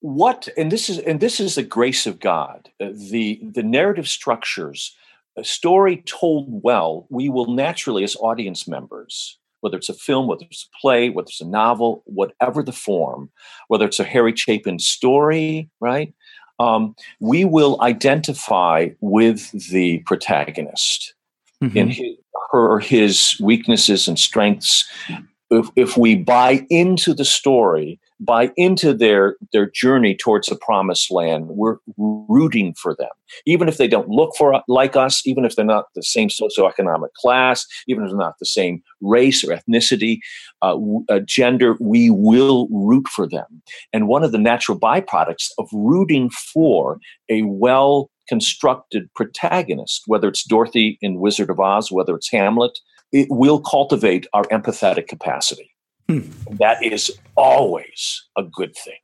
what 0.01 0.47
and 0.57 0.71
this 0.71 0.89
is 0.89 0.97
and 0.99 1.19
this 1.19 1.39
is 1.39 1.55
the 1.55 1.63
grace 1.63 2.07
of 2.07 2.19
God. 2.19 2.69
Uh, 2.79 2.89
the 2.93 3.39
the 3.43 3.63
narrative 3.63 4.07
structures, 4.07 4.95
a 5.37 5.43
story 5.43 6.03
told 6.05 6.47
well, 6.63 7.07
we 7.09 7.29
will 7.29 7.53
naturally, 7.53 8.03
as 8.03 8.15
audience 8.17 8.67
members, 8.67 9.37
whether 9.61 9.77
it's 9.77 9.89
a 9.89 9.93
film, 9.93 10.27
whether 10.27 10.45
it's 10.45 10.67
a 10.67 10.79
play, 10.79 11.09
whether 11.09 11.27
it's 11.27 11.41
a 11.41 11.47
novel, 11.47 12.03
whatever 12.05 12.63
the 12.63 12.71
form, 12.71 13.29
whether 13.67 13.85
it's 13.85 13.99
a 13.99 14.03
Harry 14.03 14.35
Chapin 14.35 14.79
story, 14.79 15.69
right? 15.79 16.13
Um, 16.59 16.95
we 17.19 17.45
will 17.45 17.81
identify 17.81 18.89
with 18.99 19.51
the 19.69 19.99
protagonist 19.99 21.13
mm-hmm. 21.63 21.77
in 21.77 21.89
his, 21.89 22.15
her 22.51 22.69
or 22.69 22.79
his 22.79 23.35
weaknesses 23.39 24.07
and 24.07 24.19
strengths 24.19 24.85
if, 25.51 25.69
if 25.75 25.97
we 25.97 26.15
buy 26.15 26.65
into 26.69 27.13
the 27.13 27.25
story, 27.25 27.99
buy 28.21 28.51
into 28.55 28.93
their 28.93 29.35
their 29.51 29.69
journey 29.69 30.15
towards 30.15 30.47
the 30.47 30.55
promised 30.55 31.11
land, 31.11 31.47
we're 31.47 31.77
rooting 31.97 32.73
for 32.75 32.95
them, 32.95 33.09
even 33.45 33.67
if 33.67 33.77
they 33.77 33.87
don't 33.87 34.07
look 34.07 34.33
for 34.37 34.61
like 34.67 34.95
us, 34.95 35.25
even 35.25 35.43
if 35.43 35.55
they're 35.55 35.65
not 35.65 35.85
the 35.95 36.03
same 36.03 36.29
socioeconomic 36.29 37.11
class, 37.17 37.65
even 37.87 38.03
if 38.03 38.11
they're 38.11 38.17
not 38.17 38.39
the 38.39 38.45
same 38.45 38.81
race 39.01 39.43
or 39.43 39.55
ethnicity, 39.55 40.19
uh, 40.61 40.77
uh, 41.09 41.19
gender. 41.25 41.75
We 41.79 42.09
will 42.09 42.67
root 42.69 43.07
for 43.07 43.27
them, 43.27 43.61
and 43.91 44.07
one 44.07 44.23
of 44.23 44.31
the 44.31 44.37
natural 44.37 44.79
byproducts 44.79 45.49
of 45.57 45.67
rooting 45.73 46.29
for 46.53 46.99
a 47.29 47.41
well 47.43 48.11
constructed 48.29 49.09
protagonist, 49.15 50.03
whether 50.07 50.27
it's 50.27 50.45
Dorothy 50.45 50.97
in 51.01 51.19
Wizard 51.19 51.49
of 51.49 51.59
Oz, 51.59 51.91
whether 51.91 52.15
it's 52.15 52.31
Hamlet, 52.31 52.77
it 53.11 53.27
will 53.29 53.59
cultivate 53.59 54.25
our 54.31 54.43
empathetic 54.43 55.07
capacity. 55.07 55.71
Hmm. 56.09 56.21
That 56.57 56.83
is 56.83 57.11
always 57.35 58.23
a 58.37 58.43
good 58.43 58.75
thing 58.75 58.97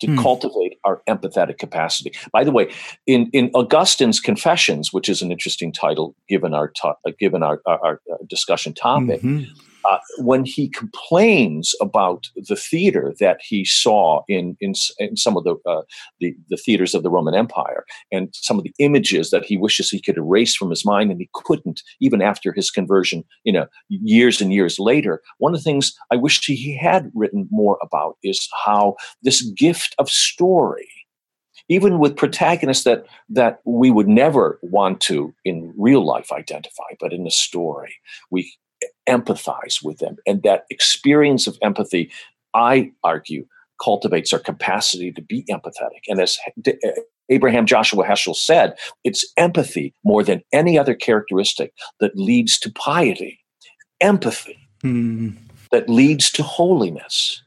to 0.00 0.08
hmm. 0.08 0.18
cultivate 0.18 0.78
our 0.84 1.02
empathetic 1.08 1.58
capacity. 1.58 2.12
By 2.32 2.44
the 2.44 2.50
way, 2.50 2.72
in, 3.06 3.30
in 3.32 3.50
Augustine's 3.54 4.20
Confessions, 4.20 4.92
which 4.92 5.08
is 5.08 5.22
an 5.22 5.30
interesting 5.30 5.72
title 5.72 6.14
given 6.28 6.54
our 6.54 6.68
to, 6.68 6.88
uh, 6.88 7.12
given 7.18 7.42
our, 7.42 7.60
our, 7.66 7.80
our, 7.84 8.00
discussion 8.28 8.74
topic, 8.74 9.22
mm-hmm 9.22 9.52
uh, 9.84 9.98
when 10.18 10.44
he 10.44 10.68
complains 10.68 11.74
about 11.80 12.28
the 12.36 12.56
theater 12.56 13.14
that 13.20 13.40
he 13.42 13.64
saw 13.64 14.22
in 14.28 14.56
in, 14.60 14.74
in 14.98 15.16
some 15.16 15.36
of 15.36 15.44
the, 15.44 15.56
uh, 15.66 15.82
the, 16.20 16.34
the 16.48 16.56
theaters 16.56 16.94
of 16.94 17.02
the 17.02 17.10
Roman 17.10 17.34
Empire 17.34 17.84
and 18.10 18.28
some 18.32 18.58
of 18.58 18.64
the 18.64 18.74
images 18.78 19.30
that 19.30 19.44
he 19.44 19.56
wishes 19.56 19.90
he 19.90 20.00
could 20.00 20.16
erase 20.16 20.54
from 20.54 20.70
his 20.70 20.84
mind 20.84 21.10
and 21.10 21.20
he 21.20 21.28
couldn't 21.34 21.82
even 22.00 22.22
after 22.22 22.52
his 22.52 22.70
conversion, 22.70 23.24
you 23.44 23.52
know, 23.52 23.66
years 23.88 24.40
and 24.40 24.52
years 24.52 24.78
later. 24.78 25.22
One 25.38 25.54
of 25.54 25.60
the 25.60 25.64
things 25.64 25.94
I 26.10 26.16
wish 26.16 26.44
he 26.44 26.76
had 26.76 27.10
written 27.14 27.48
more 27.50 27.78
about 27.82 28.16
is 28.22 28.48
how 28.64 28.96
this 29.22 29.42
gift 29.42 29.94
of 29.98 30.08
story 30.08 30.88
even 31.68 31.98
with 31.98 32.16
protagonists 32.16 32.84
that 32.84 33.06
that 33.28 33.60
we 33.64 33.90
would 33.90 34.08
never 34.08 34.58
want 34.62 35.00
to 35.00 35.34
in 35.44 35.72
real 35.76 36.04
life 36.04 36.32
identify 36.32 36.90
but 37.00 37.12
in 37.12 37.26
a 37.26 37.30
story 37.30 37.94
we 38.30 38.52
empathize 39.08 39.82
with 39.82 39.98
them. 39.98 40.16
And 40.26 40.42
that 40.42 40.64
experience 40.70 41.46
of 41.46 41.58
empathy, 41.62 42.10
I 42.54 42.92
argue, 43.02 43.46
cultivates 43.82 44.32
our 44.32 44.38
capacity 44.38 45.12
to 45.12 45.22
be 45.22 45.44
empathetic. 45.50 46.02
And 46.08 46.20
as 46.20 46.38
Abraham 47.28 47.66
Joshua 47.66 48.04
Heschel 48.04 48.36
said, 48.36 48.74
it's 49.04 49.24
empathy 49.36 49.94
more 50.04 50.22
than 50.22 50.42
any 50.52 50.78
other 50.78 50.94
characteristic 50.94 51.72
that 52.00 52.16
leads 52.16 52.58
to 52.60 52.70
piety. 52.72 53.40
Empathy 54.00 54.58
mm. 54.82 55.36
that 55.70 55.88
leads 55.88 56.30
to 56.32 56.42
holiness. 56.42 57.42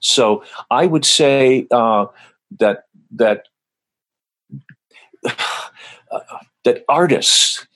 So 0.00 0.44
I 0.70 0.86
would 0.86 1.04
say 1.04 1.66
uh, 1.70 2.06
that 2.58 2.84
that 3.12 3.44
uh, 5.26 6.20
that 6.64 6.84
artists 6.88 7.66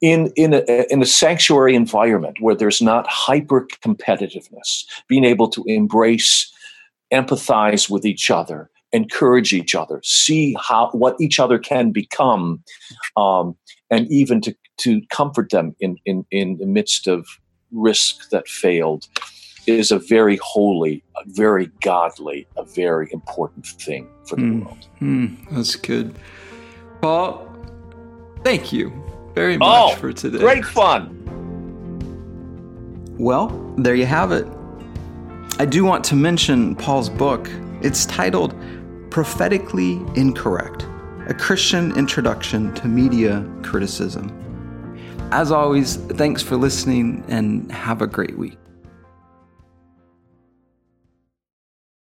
in 0.00 0.32
in 0.36 0.54
a, 0.54 0.86
in 0.90 1.02
a 1.02 1.06
sanctuary 1.06 1.74
environment 1.74 2.36
where 2.40 2.54
there's 2.54 2.82
not 2.82 3.06
hyper 3.08 3.66
competitiveness, 3.82 4.84
being 5.08 5.24
able 5.24 5.48
to 5.48 5.64
embrace, 5.66 6.52
empathize 7.12 7.88
with 7.88 8.04
each 8.04 8.30
other, 8.30 8.70
encourage 8.92 9.52
each 9.52 9.74
other, 9.74 10.00
see 10.04 10.56
how 10.60 10.90
what 10.92 11.16
each 11.20 11.40
other 11.40 11.58
can 11.58 11.92
become, 11.92 12.62
um, 13.16 13.56
and 13.90 14.10
even 14.10 14.40
to 14.42 14.54
to 14.78 15.00
comfort 15.10 15.50
them 15.50 15.74
in 15.80 15.96
in 16.04 16.26
in 16.30 16.58
the 16.58 16.66
midst 16.66 17.06
of 17.06 17.26
risk 17.72 18.30
that 18.30 18.48
failed 18.48 19.08
is 19.66 19.90
a 19.90 19.98
very 19.98 20.36
holy, 20.36 21.02
a 21.16 21.22
very 21.26 21.66
godly, 21.80 22.46
a 22.56 22.64
very 22.64 23.08
important 23.12 23.66
thing 23.66 24.08
for 24.24 24.36
the 24.36 24.42
mm, 24.42 24.64
world. 24.64 24.86
Mm, 25.00 25.50
that's 25.50 25.74
good. 25.74 26.14
Paul, 27.00 27.48
thank 28.44 28.72
you 28.72 28.92
very 29.36 29.56
oh, 29.56 29.58
much 29.58 29.92
oh, 29.92 29.96
for 29.96 30.12
today. 30.12 30.38
Great 30.38 30.64
fun. 30.64 31.12
Well, 33.18 33.48
there 33.76 33.94
you 33.94 34.06
have 34.06 34.32
it. 34.32 34.46
I 35.58 35.66
do 35.66 35.84
want 35.84 36.04
to 36.06 36.16
mention 36.16 36.74
Paul's 36.74 37.10
book. 37.10 37.48
It's 37.82 38.06
titled 38.06 38.54
Prophetically 39.10 40.00
Incorrect 40.16 40.86
A 41.28 41.34
Christian 41.34 41.96
Introduction 41.96 42.74
to 42.76 42.88
Media 42.88 43.46
Criticism. 43.62 44.32
As 45.32 45.52
always, 45.52 45.96
thanks 45.96 46.42
for 46.42 46.56
listening 46.56 47.22
and 47.28 47.70
have 47.70 48.00
a 48.00 48.06
great 48.06 48.38
week. 48.38 48.58